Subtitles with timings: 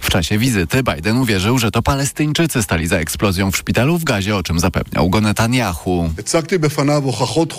[0.00, 4.36] W czasie wizyty Biden uwierzył, że to Palestyńczycy stali za eksplozją w szpitalu w Gazie,
[4.36, 6.10] o czym zapewniał go Netanyahu.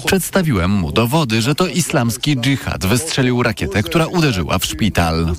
[0.06, 5.36] Przedstawiłem mu dowody, że to islamski dżihad wystrzelił rakietę, która uderzyła w szpital.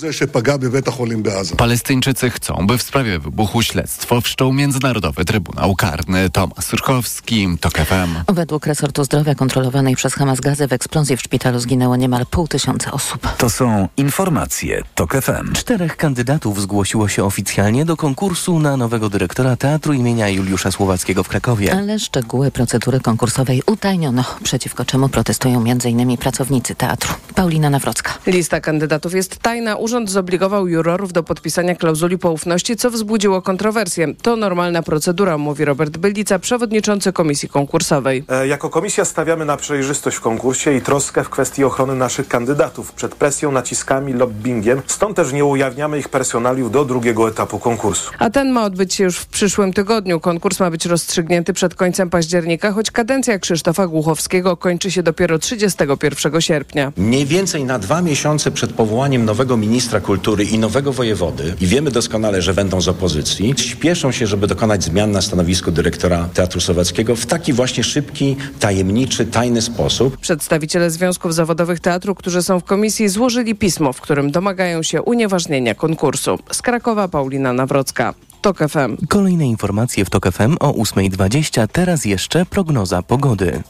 [1.57, 6.31] Palestyńczycy chcą, by w sprawie wybuchu śledztwo wszczął Międzynarodowy Trybunał Karny.
[6.31, 8.35] Tomasz Surkowski, TOK FM.
[8.35, 12.93] Według resortu zdrowia kontrolowanej przez Hamas Gazy w eksplozji w szpitalu zginęło niemal pół tysiąca
[12.93, 13.29] osób.
[13.39, 15.53] To są informacje TOK FM.
[15.87, 21.29] Czterech kandydatów zgłosiło się oficjalnie do konkursu na nowego dyrektora Teatru imienia Juliusza Słowackiego w
[21.29, 21.75] Krakowie.
[21.75, 26.17] Ale szczegóły procedury konkursowej utajniono, przeciwko czemu protestują m.in.
[26.17, 27.15] pracownicy teatru.
[27.35, 28.13] Paulina Nawrocka.
[28.27, 29.77] Lista kandydatów jest tajna.
[29.77, 34.15] Urząd zobligował jurorów do podpisania klauzuli poufności, co wzbudziło kontrowersję.
[34.23, 38.25] To normalna procedura, mówi Robert Bylica, przewodniczący komisji konkursowej.
[38.29, 42.93] E, jako komisja stawiamy na przejrzystość w konkursie i troskę w kwestii ochrony naszych kandydatów
[42.93, 44.83] przed presją, naciskami, lobbyingiem.
[44.87, 48.11] Stąd też nie ujawniamy ich personaliów do drugiego etapu konkursu.
[48.19, 50.21] A ten ma odbyć się już w przyszłym tygodniu.
[50.21, 56.41] Konkurs ma być rozstrzygnięty przed końcem października, choć kadencja Krzysztofa Głuchowskiego kończy się dopiero 31
[56.41, 56.93] sierpnia.
[56.97, 61.91] Mniej więcej na dwa miesiące przed powołaniem nowego ministra kultury i nowego wojewody, i wiemy
[61.91, 67.17] doskonale, że będą z opozycji, śpieszą się, żeby dokonać zmian na stanowisku dyrektora Teatru Słowackiego
[67.17, 70.17] w taki właśnie szybki, tajemniczy, tajny sposób.
[70.17, 75.66] Przedstawiciele związków zawodowych teatru, którzy są w komisji, złożyli pismo, w którym domagają się unieważnienia
[75.75, 76.39] konkursu.
[76.51, 78.15] Z Krakowa Paulina Nawrocka.
[78.41, 79.07] TOK FM.
[79.09, 81.69] Kolejne informacje w TOK FM o 8.20.
[81.73, 83.63] Teraz jeszcze prognoza pogody.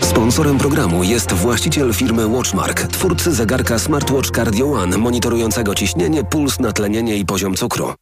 [0.00, 7.16] Sponsorem programu jest właściciel firmy Watchmark, twórcy zegarka Smartwatch Cardio One, monitorującego ciśnienie, puls, natlenienie
[7.16, 7.94] i poziom cukru.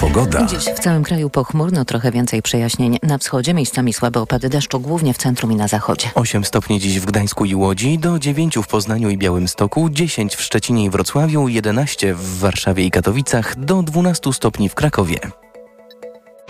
[0.00, 0.46] Pogoda.
[0.46, 2.98] Dziś w całym kraju pochmurno, trochę więcej przejaśnień.
[3.02, 6.08] Na wschodzie miejscami słabe opady deszczu, głównie w centrum i na zachodzie.
[6.14, 10.42] 8 stopni dziś w Gdańsku i Łodzi, do 9 w Poznaniu i Białymstoku, 10 w
[10.42, 15.18] Szczecinie i Wrocławiu, 11 w Warszawie i Katowicach, do 12 stopni w Krakowie.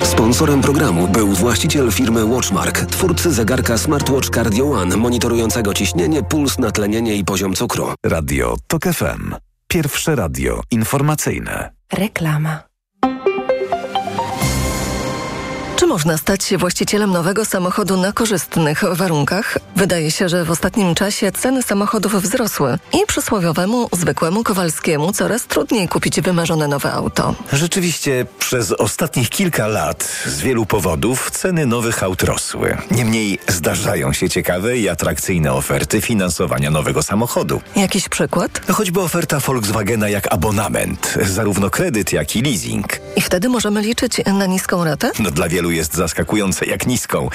[0.02, 7.16] Sponsorem programu był właściciel firmy Watchmark, twórcy zegarka Smartwatch Cardio One, monitorującego ciśnienie, puls, natlenienie
[7.16, 7.94] i poziom cukru.
[8.06, 9.34] Radio TOK FM.
[9.68, 11.70] Pierwsze radio informacyjne.
[11.92, 12.70] Reklama.
[15.80, 19.58] Czy można stać się właścicielem nowego samochodu na korzystnych warunkach?
[19.76, 25.88] Wydaje się, że w ostatnim czasie ceny samochodów wzrosły i przysłowiowemu, zwykłemu Kowalskiemu coraz trudniej
[25.88, 27.34] kupić wymarzone nowe auto.
[27.52, 32.76] Rzeczywiście przez ostatnich kilka lat z wielu powodów ceny nowych aut rosły.
[32.90, 37.60] Niemniej zdarzają się ciekawe i atrakcyjne oferty finansowania nowego samochodu.
[37.76, 38.60] Jakiś przykład?
[38.68, 43.00] No choćby oferta Volkswagena jak abonament, zarówno kredyt jak i leasing.
[43.16, 45.10] I wtedy możemy liczyć na niską ratę?
[45.18, 47.28] No dla wielu jest zaskakujące jak niską.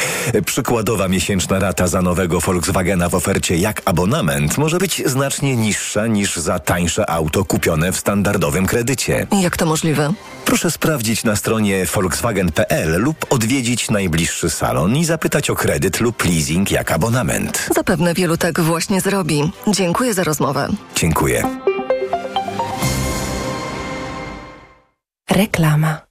[0.45, 6.35] Przykładowa miesięczna rata za nowego Volkswagena w ofercie jak abonament może być znacznie niższa niż
[6.35, 9.27] za tańsze auto kupione w standardowym kredycie.
[9.41, 10.13] Jak to możliwe?
[10.45, 16.71] Proszę sprawdzić na stronie volkswagen.pl lub odwiedzić najbliższy salon i zapytać o kredyt lub leasing
[16.71, 17.69] jak abonament.
[17.75, 19.51] Zapewne wielu tak właśnie zrobi.
[19.67, 20.67] Dziękuję za rozmowę.
[20.95, 21.43] Dziękuję.
[25.31, 26.01] Reklama.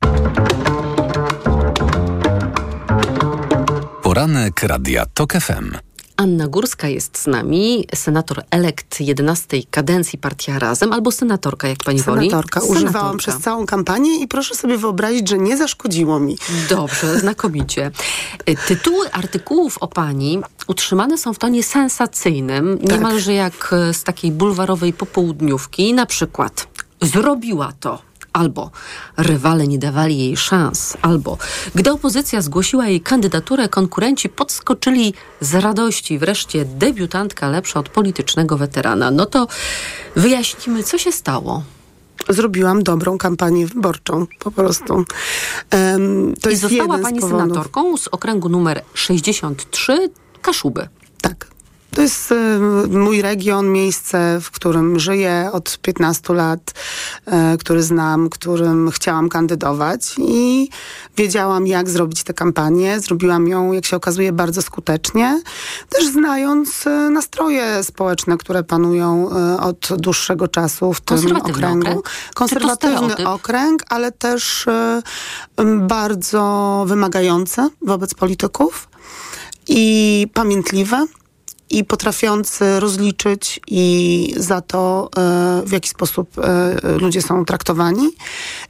[4.14, 5.76] Poranek Radia TOK FM.
[6.16, 11.98] Anna Górska jest z nami, senator elekt 11 kadencji Partia Razem, albo senatorka, jak pani
[11.98, 12.20] senatorka.
[12.20, 12.30] woli.
[12.30, 12.60] Senatorka.
[12.60, 16.38] Używałam przez całą kampanię i proszę sobie wyobrazić, że nie zaszkodziło mi.
[16.68, 17.90] Dobrze, znakomicie.
[18.66, 22.90] Tytuły artykułów o pani utrzymane są w tonie sensacyjnym, tak.
[22.90, 25.94] niemalże jak z takiej bulwarowej popołudniówki.
[25.94, 26.66] Na przykład
[27.02, 28.70] zrobiła to albo
[29.16, 31.38] rywale nie dawali jej szans, albo
[31.74, 36.18] gdy opozycja zgłosiła jej kandydaturę, konkurenci podskoczyli z radości.
[36.18, 39.10] Wreszcie debiutantka lepsza od politycznego weterana.
[39.10, 39.46] No to
[40.16, 41.62] wyjaśnimy, co się stało
[42.28, 44.94] zrobiłam dobrą kampanię wyborczą, po prostu.
[44.94, 50.10] Um, to I jest została pani z senatorką z okręgu numer 63
[50.42, 50.88] Kaszuby.
[51.20, 51.53] Tak.
[51.94, 52.58] To jest y,
[52.88, 56.60] mój region, miejsce, w którym żyję od 15 lat,
[57.54, 60.68] y, który znam, którym chciałam kandydować i
[61.16, 63.00] wiedziałam, jak zrobić tę kampanię.
[63.00, 65.42] Zrobiłam ją, jak się okazuje, bardzo skutecznie,
[65.88, 69.30] też znając y, nastroje społeczne, które panują
[69.60, 71.86] od dłuższego czasu w tym okręgu.
[71.88, 72.10] Okręg?
[72.34, 74.66] Konserwatywny okręg, ale też
[75.78, 78.88] bardzo wymagający wobec polityków
[79.68, 81.06] i pamiętliwe
[81.70, 88.10] i potrafiący rozliczyć i za to, e, w jaki sposób e, ludzie są traktowani.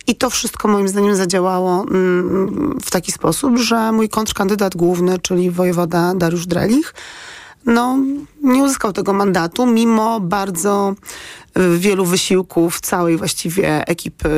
[0.06, 5.50] I to wszystko moim zdaniem zadziałało mm, w taki sposób, że mój kontrkandydat główny, czyli
[5.50, 6.94] wojewoda Dariusz Drelich,
[7.66, 7.98] no,
[8.44, 10.94] nie uzyskał tego mandatu, mimo bardzo
[11.76, 14.30] wielu wysiłków całej właściwie ekipy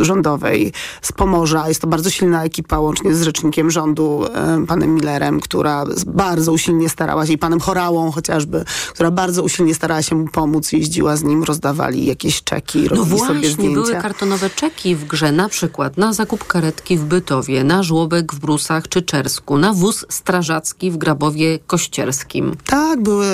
[0.00, 0.72] rządowej
[1.02, 1.68] z Pomorza.
[1.68, 4.24] Jest to bardzo silna ekipa, łącznie z rzecznikiem rządu,
[4.68, 8.64] panem Millerem, która bardzo usilnie starała się, i panem Chorałą chociażby,
[8.94, 13.18] która bardzo usilnie starała się mu pomóc, jeździła z nim, rozdawali jakieś czeki, robili no
[13.18, 13.74] sobie właśnie, zdjęcia.
[13.74, 18.38] były kartonowe czeki w grze, na przykład na zakup karetki w Bytowie, na żłobek w
[18.38, 22.56] Brusach czy Czersku, na wóz strażacki w Grabowie Kościerskim.
[22.66, 23.26] Tak, były,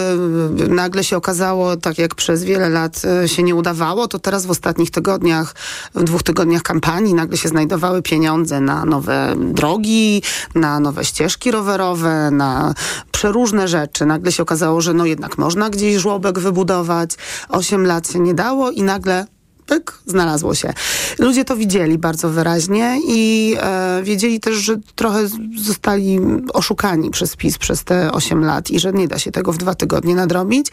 [0.69, 4.51] nagle się okazało, tak jak przez wiele lat e, się nie udawało, to teraz w
[4.51, 5.55] ostatnich tygodniach,
[5.95, 10.23] w dwóch tygodniach kampanii nagle się znajdowały pieniądze na nowe drogi,
[10.55, 12.75] na nowe ścieżki rowerowe, na
[13.13, 14.07] przeróżne rzeczy.
[14.07, 17.11] Nagle się okazało, że no jednak można gdzieś żłobek wybudować.
[17.49, 19.27] Osiem lat się nie dało i nagle
[19.69, 20.73] pyk, znalazło się.
[21.19, 26.21] Ludzie to widzieli bardzo wyraźnie i e, wiedzieli też, że trochę zostali
[26.55, 29.75] oszukani przez PiS przez te 8 lat i że nie da się tego w dwa
[29.75, 30.67] tygodnie nadrobić.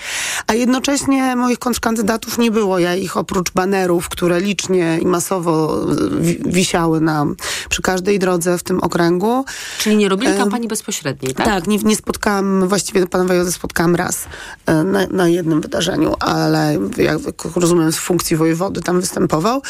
[0.48, 2.80] A jednocześnie moich kontrkandydatów nie było.
[2.80, 5.86] Ja ich oprócz banerów, które licznie i masowo
[6.20, 7.26] wi wisiały na,
[7.70, 9.46] przy każdej drodze w tym okręgu.
[9.80, 11.46] Czyli nie robili kampanii e, bezpośredniej, tak?
[11.46, 14.26] Tak, nie, nie spotkałam, właściwie pana wojewodę spotkałam raz
[14.66, 17.18] e, na, na jednym wydarzeniu, ale jak
[17.56, 19.62] rozumiem z funkcji wojewody tam występował.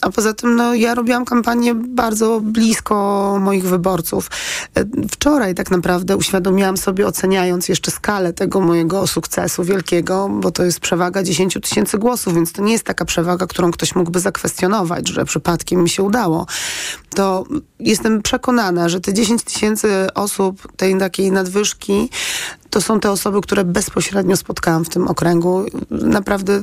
[0.00, 4.30] A poza tym no, ja robiłam kampanię bardzo blisko moich wyborców.
[4.74, 10.64] E, wczoraj tak naprawdę uświadomiłam sobie, oceniając jeszcze skalę tego mojego sukcesu wielkiego, bo to
[10.64, 15.08] jest przewaga 10 tysięcy głosów, więc to nie jest taka przewaga, którą ktoś mógłby zakwestionować,
[15.08, 16.46] że przypadkiem mi się udało.
[17.14, 17.44] To
[17.80, 22.10] jestem przekonana, że te 10 tysięcy osób, tej takiej nadwyżki,
[22.70, 25.64] to są te osoby, które bezpośrednio spotkałam w tym okręgu.
[25.90, 26.62] Naprawdę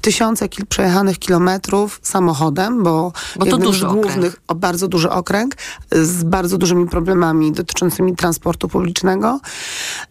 [0.00, 5.54] tysiące kil przejechanych kilometrów samochodem, bo, bo jednym z głównych, o, bardzo duży okręg
[5.92, 9.40] z bardzo dużymi problemami dotyczącymi transportu publicznego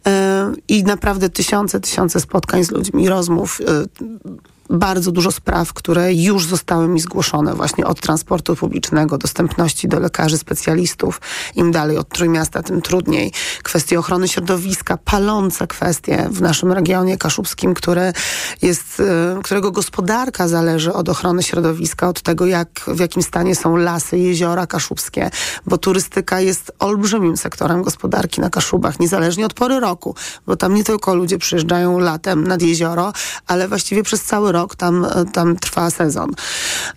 [0.05, 0.11] yy,
[0.67, 3.59] i naprawdę tysiące, tysiące spotkań z ludźmi, rozmów.
[3.59, 3.67] Yy,
[4.69, 10.37] bardzo dużo spraw, które już zostały mi zgłoszone właśnie od transportu publicznego, dostępności do lekarzy,
[10.37, 11.21] specjalistów.
[11.55, 13.31] Im dalej od Trójmiasta, tym trudniej.
[13.63, 18.13] Kwestie ochrony środowiska, palące kwestie w naszym regionie kaszubskim, które
[18.61, 23.75] jest, e, którego gospodarka zależy od ochrony środowiska, od tego, jak, w jakim stanie są
[23.75, 25.29] lasy, jeziora kaszubskie,
[25.65, 30.83] bo turystyka jest olbrzymim sektorem gospodarki na Kaszubach, niezależnie od pory roku, bo tam nie
[30.83, 33.13] tylko ludzie przyjeżdżają latem nad jezioro,
[33.47, 36.31] ale właściwie przez cały rok tam, tam trwa sezon.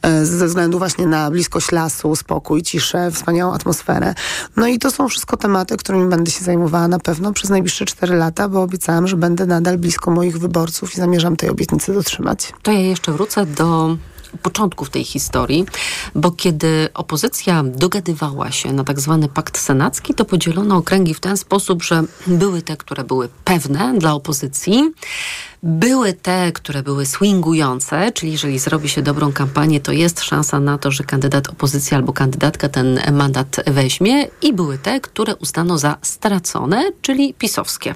[0.03, 4.15] E, ze względu właśnie na bliskość lasu, spokój, ciszę, wspaniałą atmosferę.
[4.57, 8.17] No i to są wszystko tematy, którymi będę się zajmowała na pewno przez najbliższe cztery
[8.17, 12.53] lata, bo obiecałam, że będę nadal blisko moich wyborców i zamierzam tej obietnicy dotrzymać.
[12.63, 13.97] To ja jeszcze wrócę do
[14.43, 15.67] początków tej historii,
[16.15, 21.37] bo kiedy opozycja dogadywała się na tak zwany pakt senacki, to podzielono okręgi w ten
[21.37, 24.93] sposób, że były te, które były pewne dla opozycji,
[25.63, 30.79] były te, które były swingujące, czyli jeżeli zrobi się dobrą kampanię, to jest szansa na
[30.79, 35.99] to, że kandydat opozycji albo kandydatka ten mandat weźmie i były te, które uznano za
[36.03, 37.95] stracone, czyli pisowskie.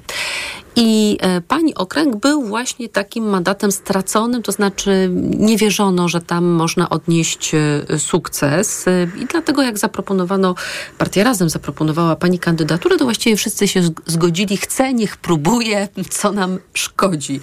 [0.76, 6.44] I e, pani okręg był właśnie takim mandatem straconym, to znaczy nie wierzono, że tam
[6.44, 8.84] można odnieść e, sukces.
[9.22, 10.54] I dlatego jak zaproponowano,
[10.98, 16.58] partia Razem zaproponowała pani kandydaturę, to właściwie wszyscy się zgodzili, chce, niech próbuje, co nam
[16.74, 17.40] szkodzi.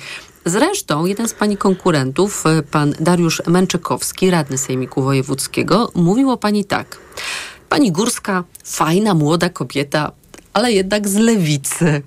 [0.49, 6.65] Zresztą jeden z pani konkurentów, e, pan Dariusz Męczykowski, radny Sejmiku Wojewódzkiego, mówił o pani
[6.65, 6.97] tak.
[7.69, 10.11] Pani Górska, fajna, młoda kobieta,
[10.53, 12.01] ale jednak z lewicy.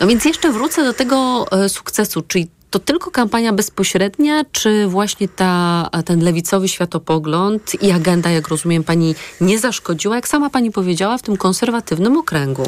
[0.00, 5.28] No więc jeszcze wrócę do tego e, sukcesu, czyli to tylko kampania bezpośrednia, czy właśnie
[5.28, 11.18] ta, ten lewicowy światopogląd i agenda, jak rozumiem, pani nie zaszkodziła, jak sama pani powiedziała,
[11.18, 12.62] w tym konserwatywnym okręgu?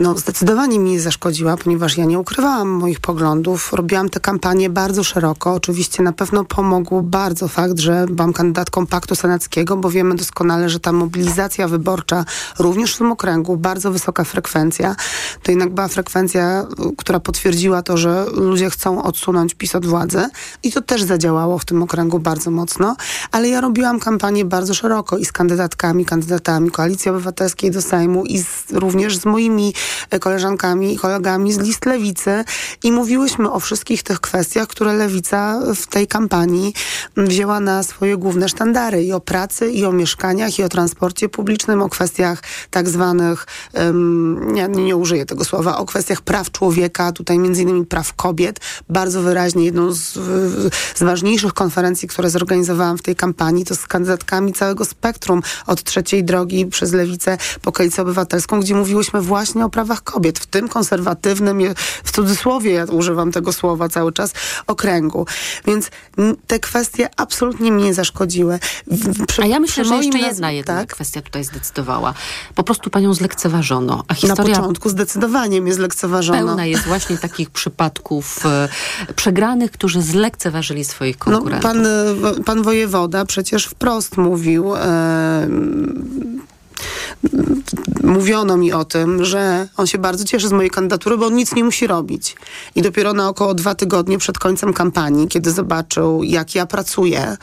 [0.00, 3.72] No, zdecydowanie mi nie zaszkodziła, ponieważ ja nie ukrywałam moich poglądów.
[3.72, 5.54] Robiłam tę kampanię bardzo szeroko.
[5.54, 10.80] Oczywiście na pewno pomógł bardzo fakt, że byłam kandydatką Paktu Senackiego, bo wiemy doskonale, że
[10.80, 12.24] ta mobilizacja wyborcza
[12.58, 14.96] również w tym okręgu, bardzo wysoka frekwencja,
[15.42, 16.66] to jednak była frekwencja,
[16.96, 20.28] która potwierdziła to, że ludzie chcą odsunąć PiS od władzy
[20.62, 22.96] i to też zadziałało w tym okręgu bardzo mocno,
[23.30, 28.38] ale ja robiłam kampanię bardzo szeroko i z kandydatkami, kandydatami Koalicji Obywatelskiej do Sejmu i
[28.38, 29.74] z, również z moimi
[30.10, 32.44] e, koleżankami i kolegami z list Lewicy
[32.82, 36.74] i mówiłyśmy o wszystkich tych kwestiach, które Lewica w tej kampanii
[37.16, 41.82] wzięła na swoje główne sztandary i o pracy, i o mieszkaniach, i o transporcie publicznym,
[41.82, 47.38] o kwestiach tak zwanych, um, nie, nie użyję tego słowa, o kwestiach praw człowieka, tutaj
[47.38, 48.60] między innymi praw kobiet.
[48.88, 50.18] Bardzo wyraźnie jedną z,
[50.94, 56.24] z ważniejszych konferencji, które zorganizowałam w tej kampanii, to z kandydatkami całego spektrum od trzeciej
[56.24, 61.60] drogi przez Lewicę po Koalicję Obywatelską, gdzie mówiłyśmy właśnie o prawach kobiet, w tym konserwatywnym,
[62.04, 64.32] w cudzysłowie ja używam tego słowa cały czas,
[64.66, 65.26] okręgu.
[65.66, 65.90] Więc
[66.46, 68.58] te kwestie absolutnie mi nie zaszkodziły.
[69.28, 70.94] Przy, A ja myślę, że jeszcze jedna, jedna tak?
[70.94, 72.14] kwestia tutaj zdecydowała.
[72.54, 74.04] Po prostu panią zlekceważono.
[74.08, 74.52] A historia...
[74.52, 76.38] Na początku zdecydowanie mnie zlekceważono.
[76.38, 78.68] Pełna jest właśnie takich przypadków e,
[79.32, 81.70] przegranych, którzy zlekceważyli swoich no, konkurentów.
[81.74, 85.48] No, pan, pan wojewoda przecież wprost mówił e,
[88.02, 91.54] mówiono mi o tym, że on się bardzo cieszy z mojej kandydatury, bo on nic
[91.54, 92.36] nie musi robić.
[92.74, 97.36] I dopiero na około dwa tygodnie przed końcem kampanii, kiedy zobaczył, jak ja pracuję,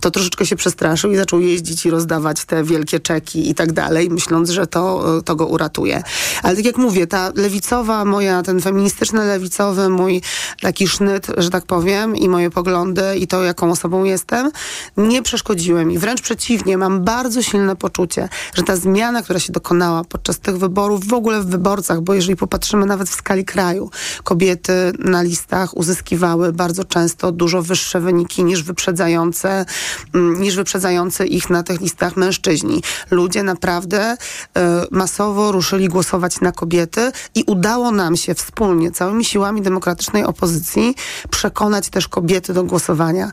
[0.00, 4.10] to troszeczkę się przestraszył i zaczął jeździć i rozdawać te wielkie czeki i tak dalej,
[4.10, 6.02] myśląc, że to, to go uratuje.
[6.42, 10.22] Ale tak jak mówię, ta lewicowa moja, ten feministyczny, lewicowy mój
[10.60, 14.50] taki sznyt, że tak powiem, i moje poglądy i to, jaką osobą jestem,
[14.96, 15.98] nie przeszkodziły mi.
[15.98, 21.06] Wręcz przeciwnie, mam bardzo silne poczucie, że ta zmiana, która się dokonała podczas tych wyborów,
[21.06, 23.90] w ogóle w wyborcach, bo jeżeli popatrzymy nawet w skali kraju,
[24.24, 29.64] kobiety na listach uzyskiwały bardzo często dużo wyższe wyniki niż wyprzedzające,
[30.14, 32.82] mm, niż wyprzedzające ich na tych listach mężczyźni.
[33.10, 34.60] Ludzie naprawdę y,
[34.90, 40.94] masowo ruszyli głosować na kobiety i udało nam się wspólnie, całymi siłami demokratycznej opozycji
[41.30, 43.30] przekonać też kobiety do głosowania.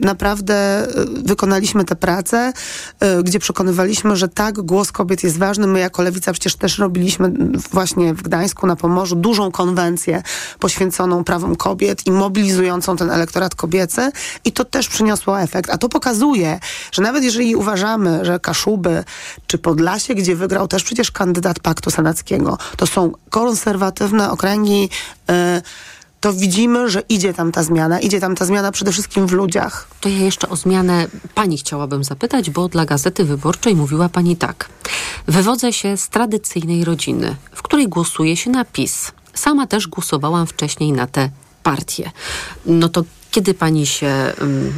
[0.00, 2.52] Naprawdę y, wykonaliśmy tę pracę,
[3.18, 5.66] y, gdzie przekonywaliśmy, że tak, głos kobiet jest ważny.
[5.66, 7.32] My jako Lewica przecież też robiliśmy
[7.70, 10.22] właśnie w Gdańsku na Pomorzu dużą konwencję
[10.58, 14.10] poświęconą prawom kobiet i mobilizującą ten elektorat kobiecy
[14.44, 15.70] i to też przyniosło efekt.
[15.70, 16.60] A to pokazuje,
[16.92, 19.04] że nawet jeżeli uważamy, że Kaszuby
[19.46, 24.80] czy Podlasie, gdzie wygrał też przecież kandydat Paktu Senackiego, to są konserwatywne okręgi
[25.28, 25.62] yy,
[26.20, 28.00] to widzimy, że idzie tam ta zmiana.
[28.00, 29.88] Idzie tam ta zmiana przede wszystkim w ludziach.
[30.00, 34.68] To ja jeszcze o zmianę pani chciałabym zapytać, bo dla Gazety Wyborczej mówiła pani tak.
[35.26, 39.12] Wywodzę się z tradycyjnej rodziny, w której głosuje się na PiS.
[39.34, 41.30] Sama też głosowałam wcześniej na tę
[41.62, 42.10] partię.
[42.66, 44.72] No to kiedy pani się um,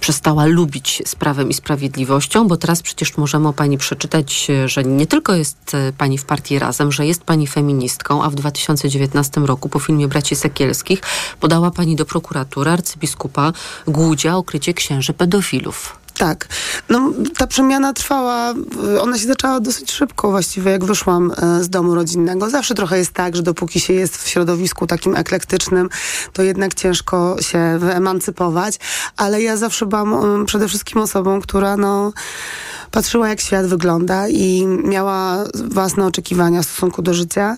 [0.00, 5.06] przestała lubić z prawem i sprawiedliwością, bo teraz przecież możemy o pani przeczytać, że nie
[5.06, 9.68] tylko jest e, pani w partii Razem, że jest pani feministką, a w 2019 roku
[9.68, 11.00] po filmie Braci Sekielskich
[11.40, 13.52] podała pani do prokuratury arcybiskupa
[13.86, 15.98] Głudzia o krycie księży pedofilów.
[16.18, 16.48] Tak.
[16.88, 18.54] No, ta przemiana trwała,
[19.00, 22.50] ona się zaczęła dosyć szybko właściwie, jak wyszłam e, z domu rodzinnego.
[22.50, 25.88] Zawsze trochę jest tak, że dopóki się jest w środowisku takim eklektycznym,
[26.32, 28.78] to jednak ciężko się wyemancypować,
[29.16, 32.12] ale ja zawsze byłam przede wszystkim osobą, która no
[32.90, 37.56] patrzyła, jak świat wygląda i miała własne oczekiwania w stosunku do życia.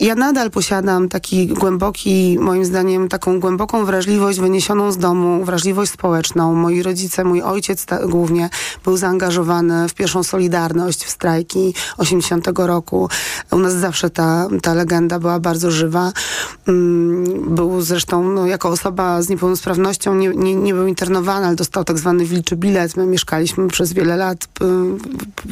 [0.00, 6.54] Ja nadal posiadam taki głęboki, moim zdaniem, taką głęboką wrażliwość wyniesioną z domu, wrażliwość społeczną.
[6.54, 8.50] Moi rodzice, mój ojciec głównie
[8.84, 13.08] był zaangażowany w pierwszą Solidarność, w strajki 80 roku.
[13.50, 16.12] U nas zawsze ta, ta legenda była bardzo żywa.
[16.68, 21.84] Mm, był zresztą, no, jako osoba z niepełnosprawnością, nie, nie, nie był internowany, ale dostał
[21.84, 22.96] tak zwany wilczy bilet.
[22.96, 24.48] My mieszkaliśmy przez wiele lat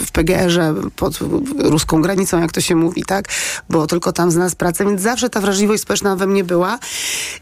[0.06, 1.18] w PGR-ze pod
[1.58, 3.24] ruską granicą, jak to się mówi, tak?
[3.70, 6.78] Bo tylko tam znalazł pracę, więc zawsze ta wrażliwość społeczna we mnie była.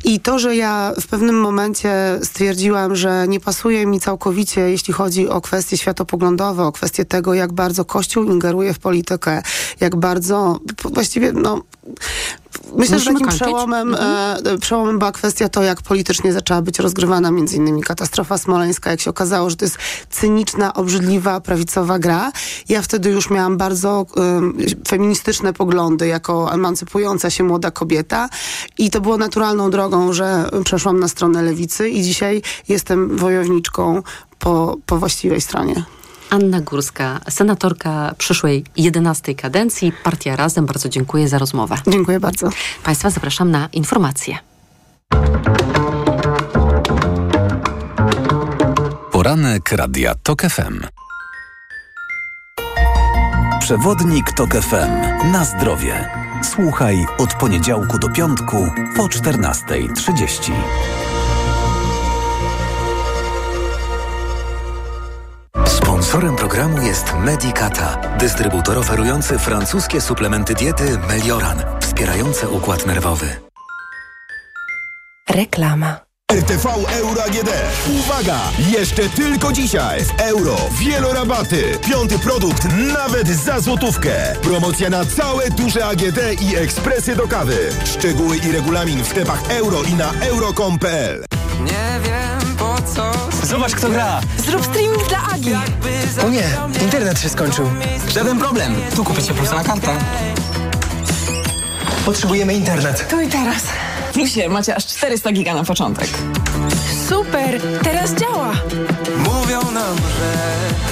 [0.04, 1.92] I to, że ja w pewnym momencie
[2.22, 7.52] stwierdziłam, że nie pasuje mi całkowicie, jeśli chodzi o kwestie światopoglądowe, o kwestie tego, jak
[7.52, 9.42] bardzo Kościół ingeruje w politykę,
[9.80, 11.62] jak bardzo właściwie, no,
[12.76, 14.46] Myślę, że takim przełomem, mhm.
[14.46, 19.00] e, przełomem była kwestia to, jak politycznie zaczęła być rozgrywana między innymi katastrofa smoleńska, jak
[19.00, 19.78] się okazało, że to jest
[20.10, 22.32] cyniczna, obrzydliwa, prawicowa gra.
[22.68, 24.40] Ja wtedy już miałam bardzo e,
[24.88, 28.28] feministyczne poglądy jako emancypująca się młoda kobieta
[28.78, 34.02] i to było naturalną drogą, że przeszłam na stronę lewicy i dzisiaj jestem wojowniczką
[34.38, 35.84] po, po właściwej stronie.
[36.30, 40.66] Anna Górska, senatorka przyszłej 11 kadencji, Partia Razem.
[40.66, 41.76] Bardzo dziękuję za rozmowę.
[41.88, 42.50] Dziękuję bardzo.
[42.84, 44.38] Państwa zapraszam na informacje.
[49.12, 50.80] Poranek Radia TOK FM.
[53.60, 54.90] Przewodnik TOK FM.
[55.32, 56.10] Na zdrowie.
[56.42, 60.52] Słuchaj od poniedziałku do piątku po 14.30.
[66.10, 73.26] Sponsorem programu jest Medicata, dystrybutor oferujący francuskie suplementy diety Melioran, wspierające układ nerwowy.
[75.28, 76.00] Reklama.
[76.32, 77.50] RTV Euro AGD.
[77.98, 78.38] Uwaga!
[78.78, 81.78] Jeszcze tylko dzisiaj w euro wielorabaty.
[81.90, 82.64] Piąty produkt
[82.94, 84.36] nawet za złotówkę.
[84.42, 87.68] Promocja na całe duże AGD i ekspresy do kawy.
[87.84, 91.24] Szczegóły i regulamin w sklepach euro i na euro.com.pl
[91.60, 92.39] Nie wiem.
[93.42, 94.20] Zobacz kto gra.
[94.46, 95.54] Zrób streaming dla Agi.
[96.26, 96.44] O nie,
[96.82, 97.70] internet się skończył.
[98.14, 98.74] Żaden problem.
[98.96, 99.88] Tu kupicie plus na kartę.
[102.04, 103.08] Potrzebujemy internet.
[103.08, 103.62] Tu i teraz.
[104.10, 106.08] W Plusie macie aż 400 giga na początek.
[107.08, 108.52] Super, teraz działa.
[109.16, 110.34] Mówią nam, że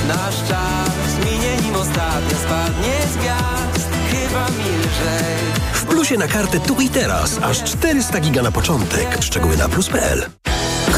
[0.09, 3.89] nasz czas minie nim ostatnio spadnie z gwiazd.
[4.11, 5.35] Chyba milżej.
[5.73, 9.19] W Plusie na kartę tu i teraz aż 400 giga na początek.
[9.21, 10.27] Szczegóły na plus.pl.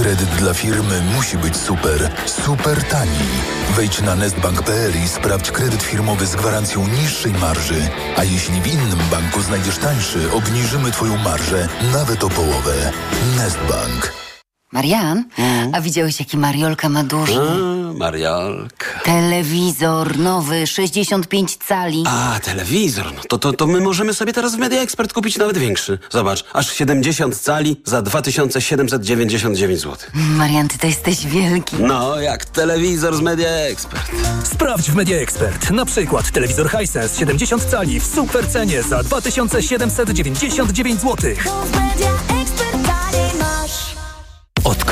[0.01, 3.29] Kredyt dla firmy musi być super, super tani.
[3.77, 7.89] Wejdź na nestbank.pl i sprawdź kredyt firmowy z gwarancją niższej marży.
[8.17, 12.93] A jeśli w innym banku znajdziesz tańszy, obniżymy Twoją marżę nawet o połowę.
[13.37, 14.30] Nestbank.
[14.73, 15.25] Marian,
[15.73, 17.41] a widziałeś jaki Mariolka ma duży?
[17.41, 19.01] A, Mariolka.
[19.05, 22.05] Telewizor nowy, 65 cali.
[22.07, 23.07] A, telewizor.
[23.17, 25.99] No to, to, to my możemy sobie teraz w Media Expert kupić nawet większy.
[26.11, 29.97] Zobacz, aż 70 cali za 2799 zł.
[30.15, 31.77] Marian, ty to jesteś wielki.
[31.79, 34.11] No, jak telewizor z Media Expert.
[34.45, 35.71] Sprawdź w Media Expert.
[35.71, 41.17] Na przykład telewizor Hisense 70 cali w super cenie za 2799 zł.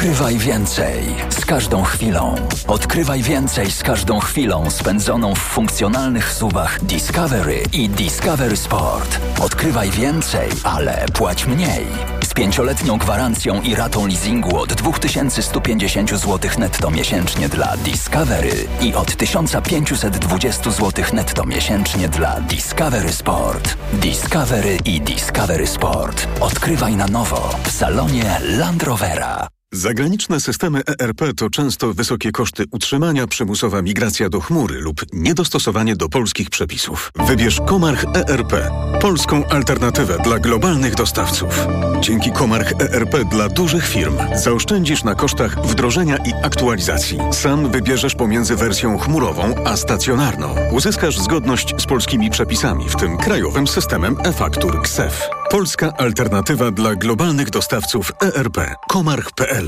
[0.08, 2.34] Odkrywaj więcej z każdą chwilą.
[2.66, 9.20] Odkrywaj więcej z każdą chwilą spędzoną w funkcjonalnych suwach Discovery i Discovery Sport.
[9.40, 11.86] Odkrywaj więcej, ale płać mniej.
[12.24, 19.16] Z pięcioletnią gwarancją i ratą leasingu od 2150 zł netto miesięcznie dla Discovery i od
[19.16, 23.76] 1520 zł netto miesięcznie dla Discovery Sport.
[23.92, 26.28] Discovery i Discovery Sport.
[26.40, 29.57] Odkrywaj na nowo w salonie Land Rovera.
[29.72, 36.08] Zagraniczne systemy ERP to często wysokie koszty utrzymania, przymusowa migracja do chmury lub niedostosowanie do
[36.08, 37.12] polskich przepisów.
[37.26, 38.52] Wybierz Komarch ERP,
[39.00, 41.66] polską alternatywę dla globalnych dostawców.
[42.00, 47.18] Dzięki Komarch ERP dla dużych firm zaoszczędzisz na kosztach wdrożenia i aktualizacji.
[47.32, 50.54] Sam wybierzesz pomiędzy wersją chmurową a stacjonarną.
[50.72, 55.28] Uzyskasz zgodność z polskimi przepisami, w tym krajowym systemem e-faktur KSEF.
[55.50, 58.74] Polska alternatywa dla globalnych dostawców ERP.
[58.88, 59.67] Komarch.pl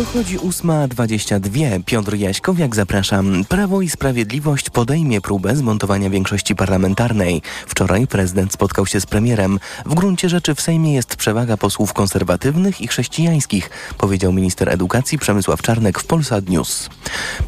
[0.00, 1.84] Dochodzi 8.22.
[1.84, 3.44] Piotr Jaśkowiak, zapraszam.
[3.44, 7.42] Prawo i Sprawiedliwość podejmie próbę zmontowania większości parlamentarnej.
[7.66, 9.58] Wczoraj prezydent spotkał się z premierem.
[9.86, 15.62] W gruncie rzeczy w Sejmie jest przewaga posłów konserwatywnych i chrześcijańskich, powiedział minister edukacji Przemysław
[15.62, 16.88] Czarnek w Polsat News.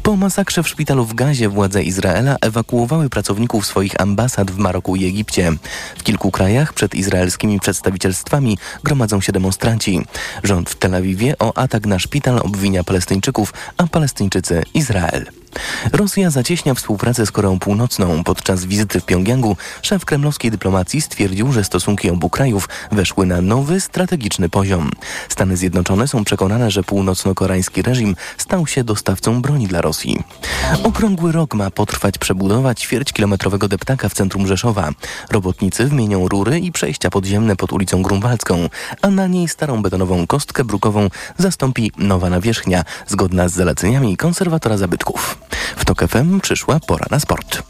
[0.03, 5.05] Po masakrze w szpitalu w Gazie władze Izraela ewakuowały pracowników swoich ambasad w Maroku i
[5.05, 5.51] Egipcie.
[5.97, 10.01] W kilku krajach przed izraelskimi przedstawicielstwami gromadzą się demonstranci.
[10.43, 15.42] Rząd w Tel Awiwie o atak na szpital obwinia Palestyńczyków, a Palestyńczycy Izrael.
[15.93, 18.23] Rosja zacieśnia współpracę z Koreą Północną.
[18.23, 23.81] Podczas wizyty w Pjongjangu szef kremlowskiej dyplomacji stwierdził, że stosunki obu krajów weszły na nowy,
[23.81, 24.91] strategiczny poziom.
[25.29, 30.23] Stany Zjednoczone są przekonane, że północno-koreański reżim stał się dostawcą broni dla Rosji.
[30.83, 34.89] Okrągły rok ma potrwać przebudowa ćwierćkilometrowego deptaka w centrum Rzeszowa.
[35.31, 38.69] Robotnicy wymienią rury i przejścia podziemne pod ulicą Grunwaldzką,
[39.01, 45.42] a na niej starą betonową kostkę brukową zastąpi nowa nawierzchnia, zgodna z zaleceniami konserwatora zabytków.
[45.77, 47.63] W TOK FM przyszła pora na sport.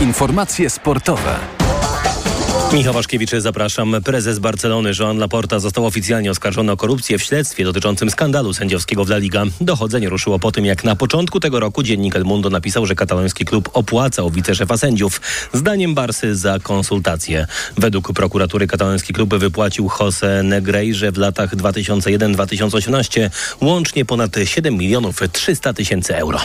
[0.00, 1.57] Informacje sportowe.
[2.72, 3.96] Michał Waszkiewicz, zapraszam.
[4.04, 9.08] Prezes Barcelony Joan Laporta został oficjalnie oskarżony o korupcję w śledztwie dotyczącym skandalu sędziowskiego w
[9.10, 9.44] La Liga.
[9.60, 13.44] Dochodzenie ruszyło po tym, jak na początku tego roku dziennik El Mundo napisał, że kataloński
[13.44, 15.20] klub opłacał wiceszefa sędziów.
[15.52, 17.46] Zdaniem Barsy za konsultacje.
[17.76, 25.72] Według prokuratury kataloński klub wypłacił Jose Negrejrze w latach 2001-2018 łącznie ponad 7 milionów 300
[25.72, 26.40] tysięcy euro.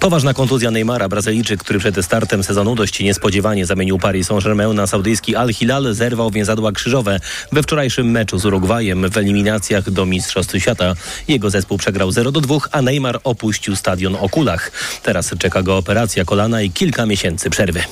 [0.00, 5.36] Poważna kontuzja Neymara, Brazylijczyk, który przed startem sezonu dość niespodziewanie zamienił Paris Saint-Germain na saudyjski
[5.42, 7.20] Al-Hilal zerwał więzadła krzyżowe
[7.52, 10.94] we wczorajszym meczu z Urugwajem w eliminacjach do Mistrzostw Świata.
[11.28, 14.72] Jego zespół przegrał 0-2, a Neymar opuścił stadion o kulach.
[15.02, 17.82] Teraz czeka go operacja kolana i kilka miesięcy przerwy.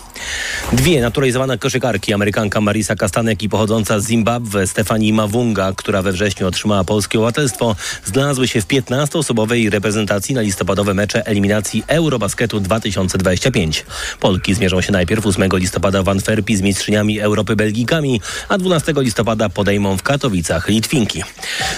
[0.72, 6.46] Dwie naturalizowane koszykarki, Amerykanka Marisa Kastanek i pochodząca z Zimbabwe Stefani Mawunga, która we wrześniu
[6.46, 13.84] otrzymała polskie obywatelstwo, znalazły się w 15-osobowej reprezentacji na listopadowe mecze eliminacji Eurobasketu 2025.
[14.20, 19.48] Polki zmierzą się najpierw 8 listopada w Antwerpii z mistrzyniami Europy Belgikami, a 12 listopada
[19.48, 21.22] podejmą w Katowicach Litwinki.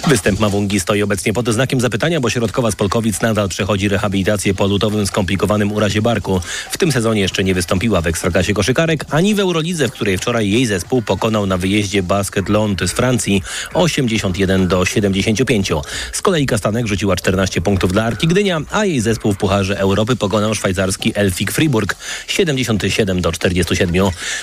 [0.09, 4.67] Występ Mawungi stoi obecnie pod znakiem zapytania, bo środkowa z Polkowic nadal przechodzi rehabilitację po
[4.67, 6.41] lutowym skomplikowanym urazie barku.
[6.71, 10.51] W tym sezonie jeszcze nie wystąpiła w ekstraklasie koszykarek, ani w Eurolidze, w której wczoraj
[10.51, 13.43] jej zespół pokonał na wyjeździe Basket Lond z Francji
[13.75, 15.73] 81 do 75.
[16.13, 20.17] Z kolei Kastanek rzuciła 14 punktów dla Arki Gdynia, a jej zespół w Pucharze Europy
[20.17, 21.97] pokonał szwajcarski Elfik Friburg
[22.27, 23.93] 77 do 47.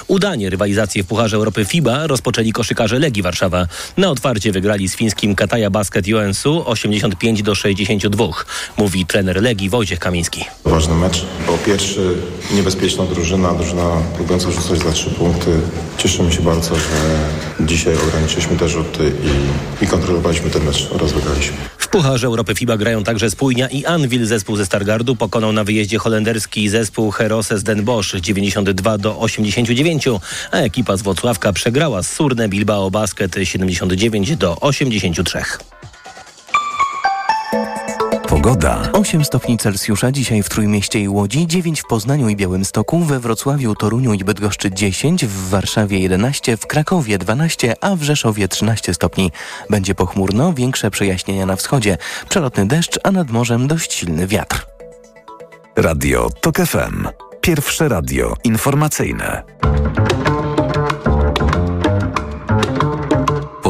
[0.07, 3.67] Udanie rywalizacji w Pucharze Europy FIBA rozpoczęli koszykarze Legii Warszawa.
[3.97, 8.25] Na otwarcie wygrali z fińskim Kataja Basket UNSU 85 do 62.
[8.77, 10.45] Mówi trener Legii Wojciech Kamiński.
[10.65, 11.25] Ważny mecz.
[11.47, 12.15] Po pierwszy
[12.51, 15.51] niebezpieczna drużyna, drużyna próbująca rzucać za trzy punkty.
[15.97, 16.81] Cieszymy się bardzo, że
[17.59, 19.11] dzisiaj ograniczyliśmy te rzuty
[19.81, 21.57] i, i kontrolowaliśmy ten mecz oraz wygraliśmy.
[21.91, 24.25] Pucharze Europy FIBA grają także Spójnia i Anwil.
[24.25, 30.05] Zespół ze Stargardu pokonał na wyjeździe holenderski zespół Heroses Den Bosch 92 do 89,
[30.51, 35.39] a ekipa z Włocławka przegrała z Surne Bilbao Basket 79 do 83.
[38.41, 38.89] Pogoda.
[38.93, 43.75] 8 stopni Celsjusza dzisiaj w Trójmieście i Łodzi, 9 w Poznaniu i Białymstoku, we Wrocławiu,
[43.75, 49.31] Toruniu i Bydgoszczy 10, w Warszawie 11, w Krakowie 12, a w Rzeszowie 13 stopni.
[49.69, 51.97] Będzie pochmurno, większe przejaśnienia na wschodzie,
[52.29, 54.65] przelotny deszcz, a nad morzem dość silny wiatr.
[55.75, 57.07] Radio TOK FM.
[57.41, 59.43] Pierwsze radio informacyjne.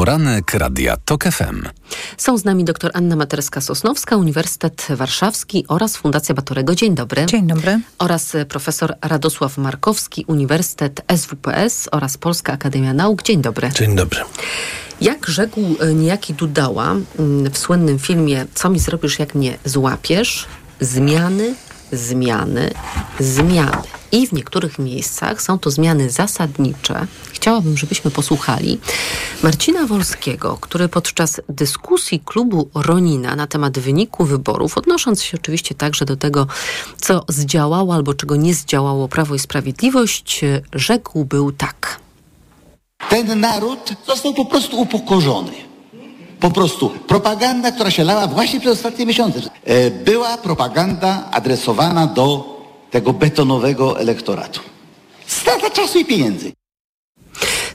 [0.00, 1.68] Poranek Radia TOK FM.
[2.16, 6.74] Są z nami dr Anna Materska-Sosnowska, Uniwersytet Warszawski oraz Fundacja Batorego.
[6.74, 7.26] Dzień dobry.
[7.26, 7.80] Dzień dobry.
[7.98, 13.22] Oraz profesor Radosław Markowski, Uniwersytet SWPS oraz Polska Akademia Nauk.
[13.22, 13.70] Dzień dobry.
[13.74, 14.20] Dzień dobry.
[15.00, 15.60] Jak rzekł
[15.94, 16.94] niejaki Dudała
[17.52, 20.46] w słynnym filmie Co mi zrobisz, jak mnie złapiesz?
[20.80, 21.54] Zmiany,
[21.92, 22.70] zmiany,
[23.20, 23.82] zmiany.
[24.12, 27.06] I w niektórych miejscach są to zmiany zasadnicze.
[27.32, 28.78] Chciałabym, żebyśmy posłuchali
[29.42, 36.04] Marcina Wolskiego, który podczas dyskusji klubu Ronina na temat wyniku wyborów, odnosząc się oczywiście także
[36.04, 36.46] do tego,
[37.00, 40.40] co zdziałało albo czego nie zdziałało Prawo i Sprawiedliwość,
[40.72, 42.00] rzekł był tak.
[43.08, 45.69] Ten naród został po prostu upokorzony.
[46.40, 49.40] Po prostu propaganda, która się lała właśnie przez ostatnie miesiące,
[50.04, 52.56] była propaganda adresowana do
[52.90, 54.60] tego betonowego elektoratu.
[55.26, 56.52] Strata czasu i pieniędzy.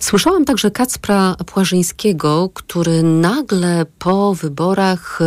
[0.05, 5.19] Słyszałam także Kacpra Płażyńskiego, który nagle po wyborach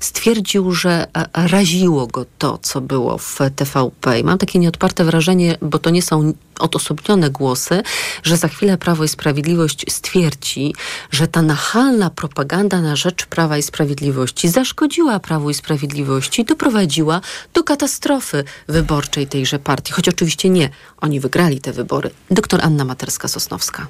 [0.00, 4.20] stwierdził, że raziło go to, co było w TVP.
[4.20, 7.82] I mam takie nieodparte wrażenie, bo to nie są odosobnione głosy,
[8.22, 10.74] że za chwilę Prawo i Sprawiedliwość stwierdzi,
[11.10, 17.20] że ta nachalna propaganda na rzecz Prawa i Sprawiedliwości zaszkodziła Prawu i Sprawiedliwości i doprowadziła
[17.54, 19.92] do katastrofy wyborczej tejże partii.
[19.92, 22.10] Choć oczywiście nie, oni wygrali te wybory.
[22.30, 23.86] Doktor Anna Materska-Sosnowska.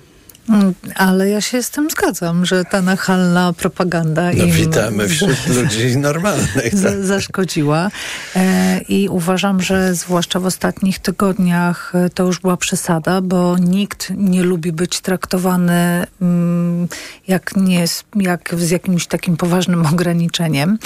[0.94, 5.96] Ale ja się z tym zgadzam, że ta nachalna propaganda no, im witamy wśród ludzi
[5.96, 6.82] normalnych.
[6.82, 7.04] Tak.
[7.04, 7.90] Zaszkodziła
[8.36, 14.42] e, i uważam, że zwłaszcza w ostatnich tygodniach to już była przesada, bo nikt nie
[14.42, 16.88] lubi być traktowany mm,
[17.28, 17.84] jak, nie,
[18.14, 20.78] jak z jakimś takim poważnym ograniczeniem.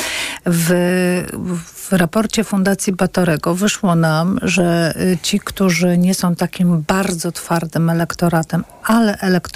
[0.47, 0.71] W,
[1.65, 8.65] w raporcie Fundacji Batorego wyszło nam, że ci, którzy nie są takim bardzo twardym elektoratem,
[8.85, 9.52] ale elektoratem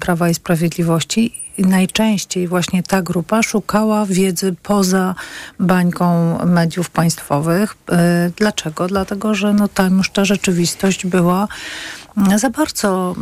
[0.00, 5.14] Prawa i Sprawiedliwości, najczęściej właśnie ta grupa szukała wiedzy poza
[5.58, 7.76] bańką mediów państwowych.
[8.36, 8.86] Dlaczego?
[8.86, 11.48] Dlatego, że no tam już ta rzeczywistość była
[12.36, 13.14] za bardzo